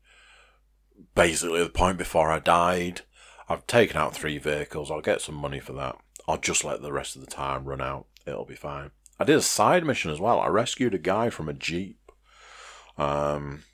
[1.14, 3.02] basically the point before I died.
[3.48, 4.90] I've taken out three vehicles.
[4.90, 5.96] I'll get some money for that.
[6.28, 8.06] I'll just let the rest of the time run out.
[8.26, 8.92] It'll be fine.
[9.18, 10.40] I did a side mission as well.
[10.40, 11.98] I rescued a guy from a jeep.
[12.96, 13.64] Um,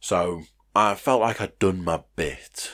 [0.00, 0.42] so
[0.74, 2.70] I felt like I'd done my bit.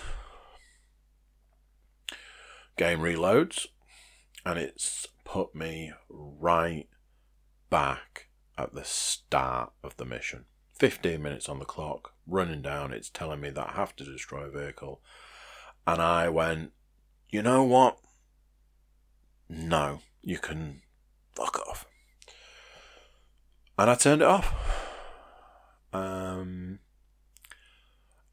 [2.76, 3.66] Game reloads,
[4.44, 6.88] and it's put me right
[7.70, 10.44] back at the start of the mission.
[10.78, 14.42] 15 minutes on the clock, running down, it's telling me that I have to destroy
[14.42, 15.00] a vehicle.
[15.86, 16.72] And I went,
[17.30, 17.98] you know what?
[19.48, 20.82] No, you can
[21.34, 21.86] fuck off.
[23.78, 24.52] And I turned it off.
[25.92, 26.80] Um,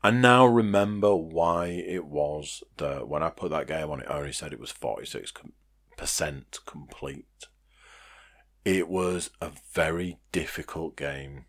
[0.03, 4.33] I now remember why it was that when I put that game on, it only
[4.33, 7.47] said it was 46% complete.
[8.65, 11.45] It was a very difficult game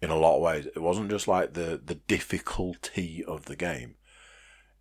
[0.00, 0.66] in a lot of ways.
[0.66, 3.94] It wasn't just like the, the difficulty of the game,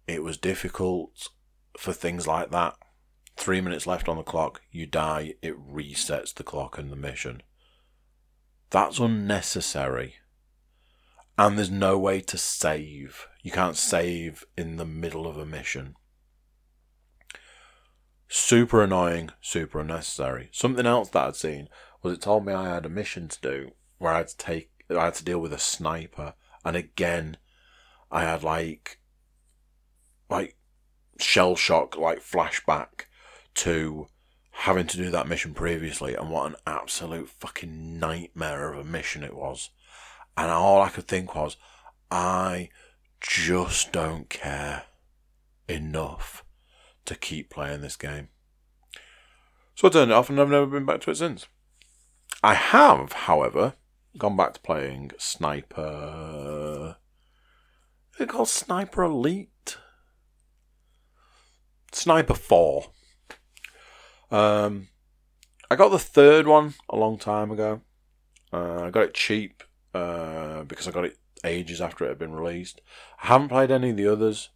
[0.07, 1.27] it was difficult
[1.77, 2.75] for things like that
[3.41, 7.41] Three minutes left on the clock, you die, it resets the clock and the mission.
[8.69, 10.15] That's unnecessary.
[11.37, 13.27] And there's no way to save.
[13.41, 15.95] You can't save in the middle of a mission.
[18.33, 20.47] Super annoying, super unnecessary.
[20.53, 21.67] Something else that I'd seen
[22.01, 24.71] was it told me I had a mission to do where I had to take
[24.89, 27.35] I had to deal with a sniper and again
[28.09, 28.99] I had like
[30.29, 30.55] like
[31.19, 33.07] shell shock like flashback
[33.55, 34.07] to
[34.51, 39.25] having to do that mission previously and what an absolute fucking nightmare of a mission
[39.25, 39.71] it was.
[40.37, 41.57] And all I could think was,
[42.09, 42.69] I
[43.19, 44.83] just don't care
[45.67, 46.45] enough
[47.05, 48.29] to keep playing this game.
[49.75, 51.47] So I turned it off and I've never been back to it since.
[52.43, 53.73] I have, however,
[54.17, 56.97] gone back to playing Sniper.
[58.15, 59.77] Is it called Sniper Elite?
[61.91, 62.85] Sniper 4.
[64.31, 64.87] Um,
[65.69, 67.81] I got the third one a long time ago.
[68.51, 72.33] Uh, I got it cheap uh, because I got it ages after it had been
[72.33, 72.81] released.
[73.23, 74.49] I haven't played any of the others.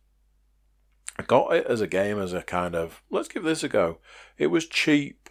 [1.18, 3.99] I got it as a game as a kind of let's give this a go.
[4.38, 5.30] It was cheap.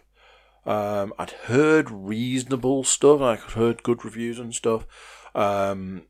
[0.65, 3.21] Um, I'd heard reasonable stuff.
[3.21, 4.87] I'd heard good reviews and stuff.
[5.35, 6.03] Um,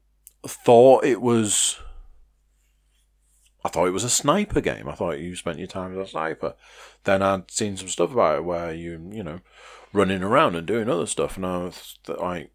[0.47, 1.79] thought it was
[3.65, 4.87] I thought it was a sniper game.
[4.87, 6.53] I thought you spent your time as a sniper.
[7.03, 9.39] Then I'd seen some stuff about it where you, you know,
[9.91, 12.51] running around and doing other stuff, and I was like,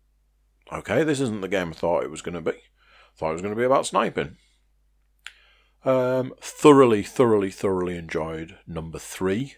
[0.73, 2.53] okay, this isn't the game I thought it was going to be.
[2.53, 4.37] I thought it was going to be about sniping.
[5.85, 9.55] Um, thoroughly, thoroughly, thoroughly enjoyed number three.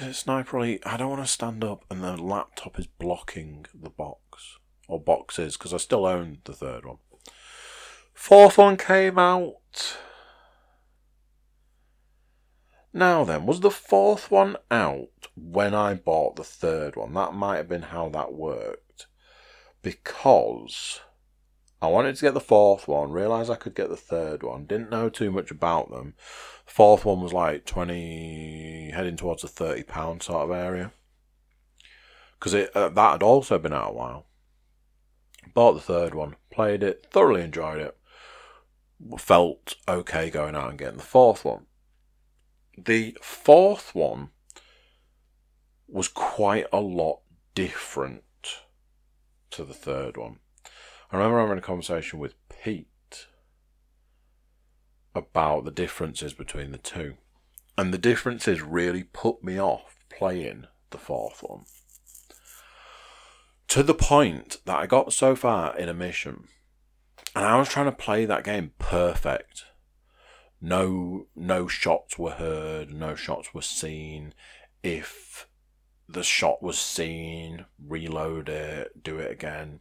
[0.00, 0.82] Is it Sniper Elite?
[0.86, 4.58] I don't want to stand up and the laptop is blocking the box.
[4.88, 6.98] Or boxes, because I still own the third one.
[8.14, 9.96] Fourth one came out
[12.96, 17.12] now then, was the fourth one out when I bought the third one?
[17.12, 19.06] That might have been how that worked.
[19.82, 21.00] Because
[21.86, 24.90] I wanted to get the fourth one, realised I could get the third one, didn't
[24.90, 26.14] know too much about them.
[26.66, 30.92] The fourth one was like 20, heading towards the £30 sort of area.
[32.38, 34.26] Because uh, that had also been out a while.
[35.54, 37.96] Bought the third one, played it, thoroughly enjoyed it.
[39.18, 41.66] Felt okay going out and getting the fourth one
[42.76, 44.30] the fourth one
[45.88, 47.20] was quite a lot
[47.54, 48.22] different
[49.50, 50.38] to the third one.
[51.10, 53.26] I remember having a conversation with Pete
[55.14, 57.14] about the differences between the two.
[57.78, 61.64] And the differences really put me off playing the fourth one.
[63.68, 66.48] To the point that I got so far in a mission
[67.34, 69.64] and I was trying to play that game perfect
[70.60, 74.34] no no shots were heard, no shots were seen.
[74.82, 75.48] If
[76.08, 79.80] the shot was seen, reload it, do it again.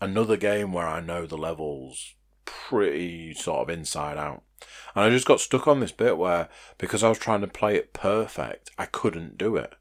[0.00, 2.14] Another game where I know the levels
[2.44, 4.42] pretty sort of inside out.
[4.94, 6.48] And I just got stuck on this bit where
[6.78, 9.74] because I was trying to play it perfect, I couldn't do it.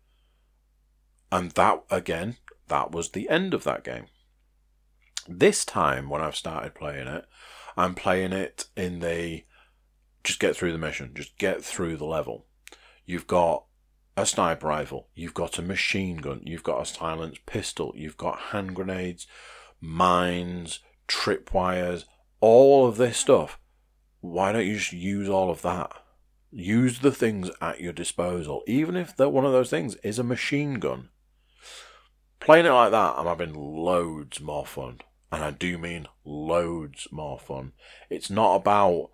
[1.31, 2.37] and that again,
[2.67, 4.05] that was the end of that game.
[5.27, 7.25] This time, when I've started playing it,
[7.77, 9.43] I'm playing it in the
[10.23, 12.45] just get through the mission, just get through the level.
[13.05, 13.65] You've got
[14.17, 18.39] a sniper rifle, you've got a machine gun, you've got a silenced pistol, you've got
[18.51, 19.27] hand grenades,
[19.81, 22.05] mines, tripwires,
[22.41, 23.59] all of this stuff.
[24.21, 25.91] Why don't you just use all of that?
[26.51, 30.23] Use the things at your disposal, even if that one of those things is a
[30.23, 31.09] machine gun.
[32.39, 35.01] Playing it like that, I'm having loads more fun.
[35.31, 37.73] And I do mean loads more fun.
[38.09, 39.11] It's not about,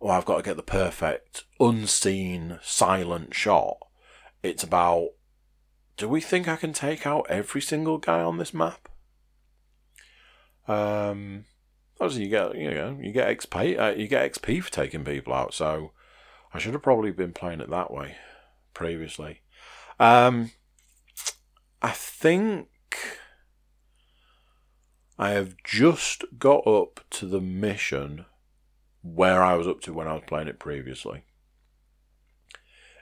[0.00, 3.78] oh, I've got to get the perfect, unseen, silent shot.
[4.42, 5.08] It's about,
[5.96, 8.88] do we think I can take out every single guy on this map?
[10.68, 11.44] Um,
[12.00, 15.32] obviously you get, you know, you get XP, uh, you get XP for taking people
[15.32, 15.54] out.
[15.54, 15.92] So
[16.52, 18.16] I should have probably been playing it that way
[18.74, 19.40] previously.
[19.98, 20.52] Um,
[21.82, 22.68] I think
[25.18, 28.26] I have just got up to the mission
[29.02, 31.24] where I was up to when I was playing it previously.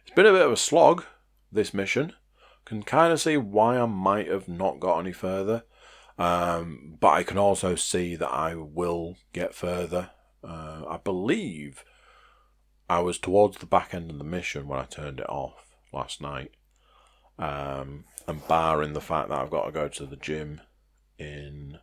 [0.03, 1.05] It's been a bit of a slog,
[1.51, 2.13] this mission.
[2.65, 5.65] Can kind of see why I might have not got any further.
[6.19, 10.11] Um, but I can also see that I will get further.
[10.43, 11.85] Uh, I believe
[12.89, 16.21] I was towards the back end of the mission when I turned it off last
[16.21, 16.53] night.
[17.39, 20.61] Um, and barring the fact that I've got to go to the gym
[21.19, 21.79] in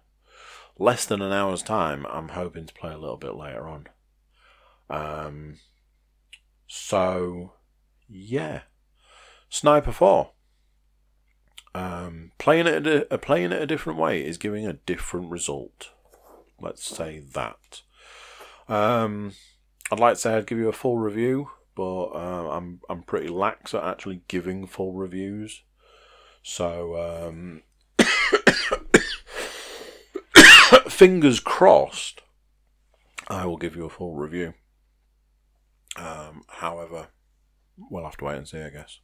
[0.77, 3.87] less than an hour's time, I'm hoping to play a little bit later on.
[4.89, 5.57] Um,
[6.67, 7.53] so,
[8.07, 8.61] yeah.
[9.49, 10.31] Sniper 4.
[11.73, 15.91] Um, playing it a, uh, playing it a different way is giving a different result.
[16.59, 17.81] Let's say that.
[18.67, 19.33] Um,
[19.91, 23.29] I'd like to say I'd give you a full review, but uh, I'm I'm pretty
[23.29, 25.63] lax at actually giving full reviews.
[26.43, 27.61] So um,
[30.89, 32.21] fingers crossed,
[33.27, 34.53] I will give you a full review.
[35.95, 37.09] Um, however,
[37.77, 38.99] we'll have to wait and see, I guess.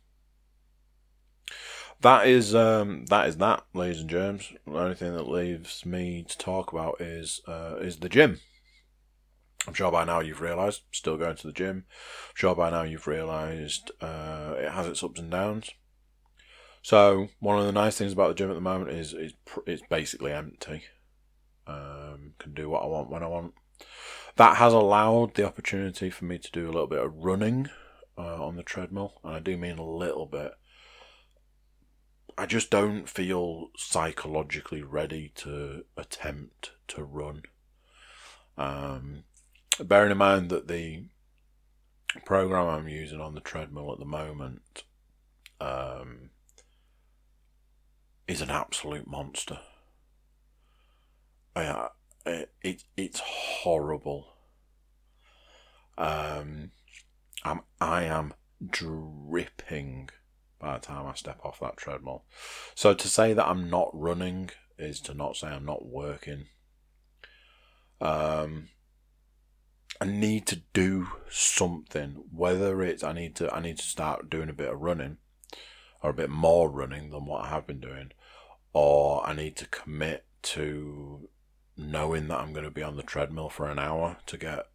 [2.01, 4.53] That is um, that is that, ladies and germs.
[4.65, 8.39] The only thing that leaves me to talk about is uh, is the gym.
[9.67, 10.83] I'm sure by now you've realised.
[10.91, 11.85] Still going to the gym.
[12.29, 15.71] I'm sure by now you've realised uh, it has its ups and downs.
[16.83, 19.33] So one of the nice things about the gym at the moment is, is
[19.65, 20.83] it's basically empty.
[21.65, 23.55] Um, can do what I want when I want.
[24.37, 27.67] That has allowed the opportunity for me to do a little bit of running
[28.17, 30.53] uh, on the treadmill, and I do mean a little bit
[32.37, 37.41] I just don't feel psychologically ready to attempt to run.
[38.57, 39.23] Um,
[39.79, 41.05] bearing in mind that the
[42.25, 44.83] program I'm using on the treadmill at the moment
[45.59, 46.29] um,
[48.27, 49.59] is an absolute monster.
[51.55, 51.87] I,
[52.25, 54.33] it, it it's horrible.
[55.97, 56.69] Um,
[57.43, 60.09] I'm I am dripping
[60.59, 62.23] by the time I step off that treadmill.
[62.75, 66.47] So to say that I'm not running is to not say I'm not working.
[67.99, 68.69] Um,
[69.99, 72.23] I need to do something.
[72.31, 75.17] Whether it's I need to I need to start doing a bit of running,
[76.03, 78.11] or a bit more running than what I have been doing,
[78.73, 81.29] or I need to commit to
[81.75, 84.67] knowing that I'm going to be on the treadmill for an hour to get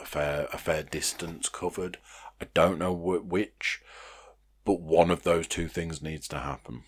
[0.00, 1.98] a fair a fair distance covered.
[2.40, 3.80] I don't know which
[4.64, 6.82] but one of those two things needs to happen.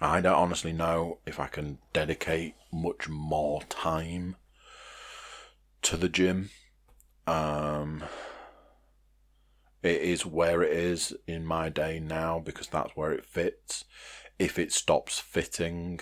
[0.00, 4.36] I don't honestly know if I can dedicate much more time
[5.82, 6.50] to the gym.
[7.26, 8.04] Um,
[9.82, 13.84] it is where it is in my day now because that's where it fits.
[14.38, 16.00] If it stops fitting,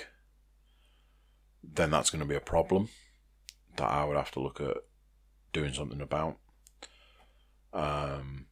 [1.63, 2.89] then that's going to be a problem
[3.77, 4.77] that I would have to look at
[5.53, 6.37] doing something about.
[7.73, 8.47] Um,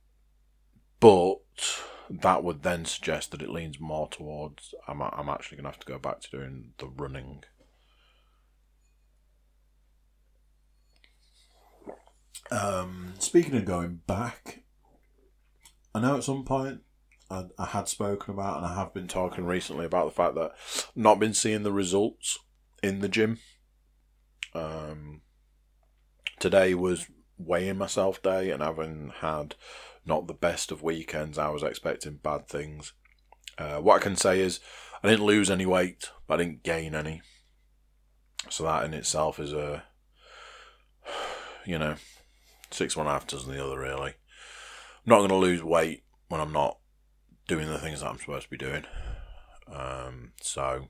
[1.00, 1.38] but
[2.08, 5.80] that would then suggest that it leans more towards I'm, I'm actually going to have
[5.80, 7.42] to go back to doing the running.
[12.50, 14.62] Um, speaking of going back,
[15.94, 16.82] I know at some point
[17.30, 20.52] I, I had spoken about, and I have been talking recently about the fact that
[20.94, 22.38] not been seeing the results
[22.82, 23.40] in the gym.
[24.54, 25.22] Um,
[26.38, 27.06] today was
[27.36, 29.56] weighing myself day, and having had
[30.06, 31.36] not the best of weekends.
[31.36, 32.92] I was expecting bad things.
[33.58, 34.60] Uh, what I can say is
[35.02, 37.22] I didn't lose any weight, but I didn't gain any.
[38.48, 39.84] So that in itself is a,
[41.66, 41.96] you know,
[42.70, 44.12] six one half dozen the other really.
[44.12, 46.78] I'm not going to lose weight when I'm not
[47.48, 48.84] doing the things that I'm supposed to be doing.
[49.72, 50.88] Um, so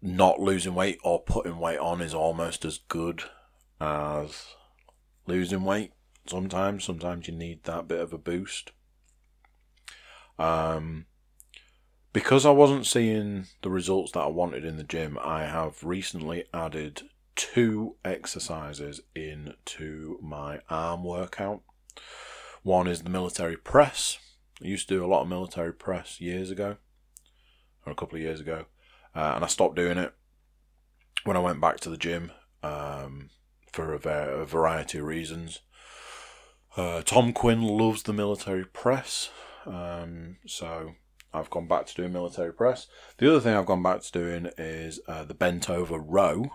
[0.00, 3.22] not losing weight or putting weight on is almost as good
[3.80, 4.46] as
[5.26, 5.92] losing weight.
[6.26, 8.72] Sometimes, sometimes you need that bit of a boost.
[10.38, 11.06] Um,
[12.12, 16.44] because I wasn't seeing the results that I wanted in the gym, I have recently
[16.52, 17.02] added
[17.34, 21.62] two exercises into my arm workout.
[22.62, 24.18] One is the military press.
[24.62, 26.76] I used to do a lot of military press years ago,
[27.84, 28.66] or a couple of years ago,
[29.14, 30.14] uh, and I stopped doing it
[31.24, 32.30] when I went back to the gym
[32.62, 33.30] um,
[33.72, 35.60] for a, a, variety of reasons.
[36.76, 39.30] Uh, Tom Quinn loves the military press,
[39.66, 40.94] um, so
[41.32, 42.86] I've gone back to doing military press.
[43.18, 46.50] The other thing I've gone back to doing is uh, the bent over row,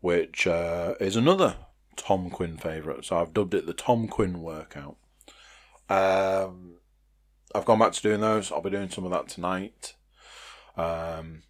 [0.00, 1.56] which uh, is another
[1.96, 3.04] Tom Quinn favourite.
[3.06, 4.96] So I've dubbed it the Tom Quinn workout.
[5.88, 6.76] Um,
[7.54, 8.52] I've gone back to doing those.
[8.52, 9.94] I'll be doing some of that tonight.
[10.76, 11.44] Um,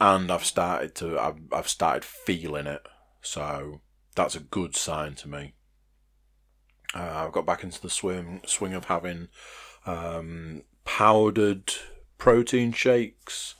[0.00, 2.86] and I've started to I've, I've started feeling it.
[3.20, 3.80] So
[4.14, 5.55] that's a good sign to me.
[6.96, 9.28] Uh, I've got back into the swim swing of having
[9.84, 11.74] um, powdered
[12.16, 13.54] protein shakes,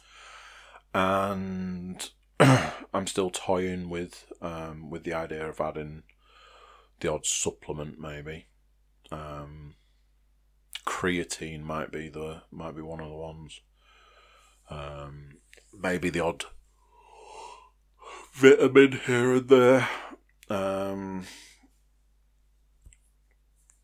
[0.95, 2.09] and
[2.41, 6.05] I'm still toying with um, with the idea of adding
[7.01, 8.47] the odd supplement, maybe.
[9.13, 9.75] Um,
[10.87, 13.61] creatine might be the might be one of the ones.
[14.71, 15.39] Um,
[15.79, 16.47] maybe the odd
[18.33, 19.89] vitamin here and there.
[20.49, 21.27] Um,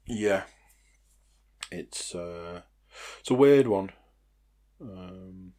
[0.07, 0.45] yeah,
[1.71, 2.63] it's uh,
[3.21, 3.91] it's a weird one.
[4.81, 5.53] Um,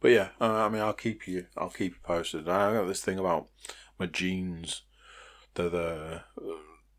[0.00, 2.48] but yeah, uh, I mean, I'll keep you, I'll keep you posted.
[2.48, 3.48] I got this thing about
[3.98, 4.82] my jeans.
[5.54, 6.22] They're the,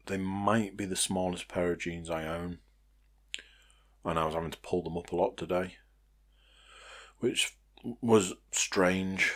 [0.06, 2.60] they might be the smallest pair of jeans I own,
[4.04, 5.76] and I was having to pull them up a lot today,
[7.20, 7.58] which
[8.02, 9.34] was strange.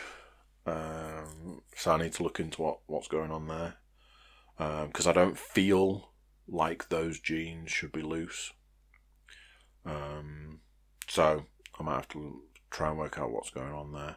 [0.66, 3.76] Um, so I need to look into what, what's going on there
[4.58, 6.12] because um, I don't feel
[6.52, 8.54] like those jeans should be loose.
[9.86, 10.60] Um,
[11.08, 11.46] so
[11.80, 14.16] I might have to try and work out what's going on there.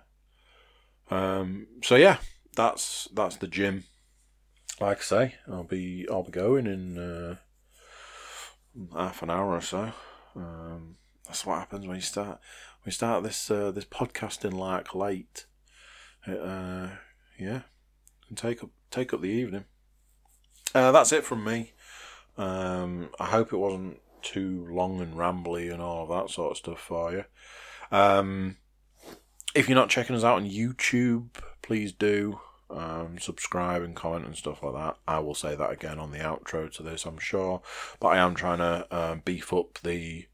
[1.11, 2.19] Um, so yeah,
[2.57, 3.85] that's that's the gym.
[4.81, 7.37] Like I say, I'll be I'll be going in uh,
[8.95, 9.93] half an hour or so.
[10.35, 10.97] Um,
[11.27, 12.41] that's what happens when you start
[12.85, 15.47] we start this uh, this podcasting like late.
[16.27, 16.89] It, uh,
[17.39, 17.63] yeah,
[18.29, 19.65] and take up take up the evening.
[20.75, 21.73] Uh, that's it from me.
[22.37, 26.57] Um, I hope it wasn't too long and rambly and all of that sort of
[26.57, 27.25] stuff for you.
[27.91, 28.57] Um,
[29.55, 31.29] if you're not checking us out on YouTube,
[31.61, 32.41] please do
[32.71, 34.97] um, subscribe and comment and stuff like that.
[35.07, 37.61] I will say that again on the outro to this, I'm sure.
[38.01, 40.27] But I am trying to uh, beef up the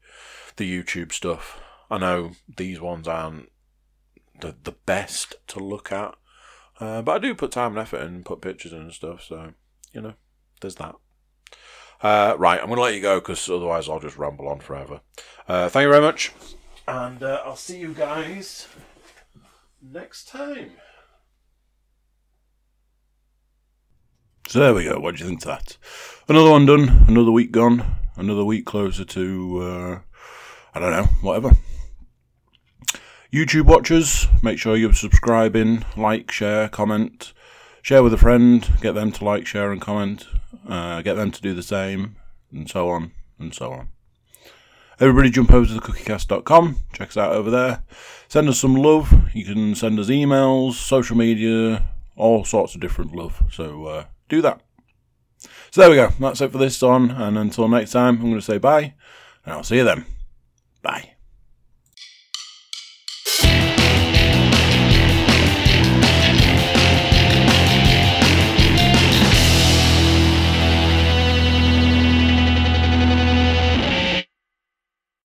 [0.55, 1.59] the YouTube stuff.
[1.91, 3.51] I know these ones aren't
[4.39, 6.15] the the best to look at,
[6.79, 9.23] uh, but I do put time and effort and put pictures in and stuff.
[9.23, 9.53] So
[9.93, 10.13] you know,
[10.61, 10.95] there's that.
[12.01, 15.01] Uh, right, I'm going to let you go because otherwise I'll just ramble on forever.
[15.47, 16.31] Uh, thank you very much,
[16.87, 18.67] and uh, I'll see you guys
[19.81, 20.71] next time.
[24.47, 24.99] So there we go.
[24.99, 25.77] What do you think of that?
[26.27, 27.05] Another one done.
[27.07, 27.85] Another week gone.
[28.15, 29.99] Another week closer to uh,
[30.73, 31.51] I don't know, whatever.
[33.33, 37.33] YouTube watchers, make sure you're subscribing, like, share, comment,
[37.81, 40.25] share with a friend, get them to like, share, and comment
[40.67, 42.15] uh, get them to do the same,
[42.51, 43.89] and so on and so on.
[44.99, 47.83] Everybody jump over to thecookiecast.com, check us out over there.
[48.27, 49.11] Send us some love.
[49.33, 51.85] You can send us emails, social media,
[52.15, 53.41] all sorts of different love.
[53.51, 54.61] So uh, do that.
[55.71, 56.09] So there we go.
[56.19, 57.11] That's it for this one.
[57.11, 58.93] And until next time, I'm going to say bye.
[59.45, 60.05] And I'll see you then.
[60.81, 61.15] Bye.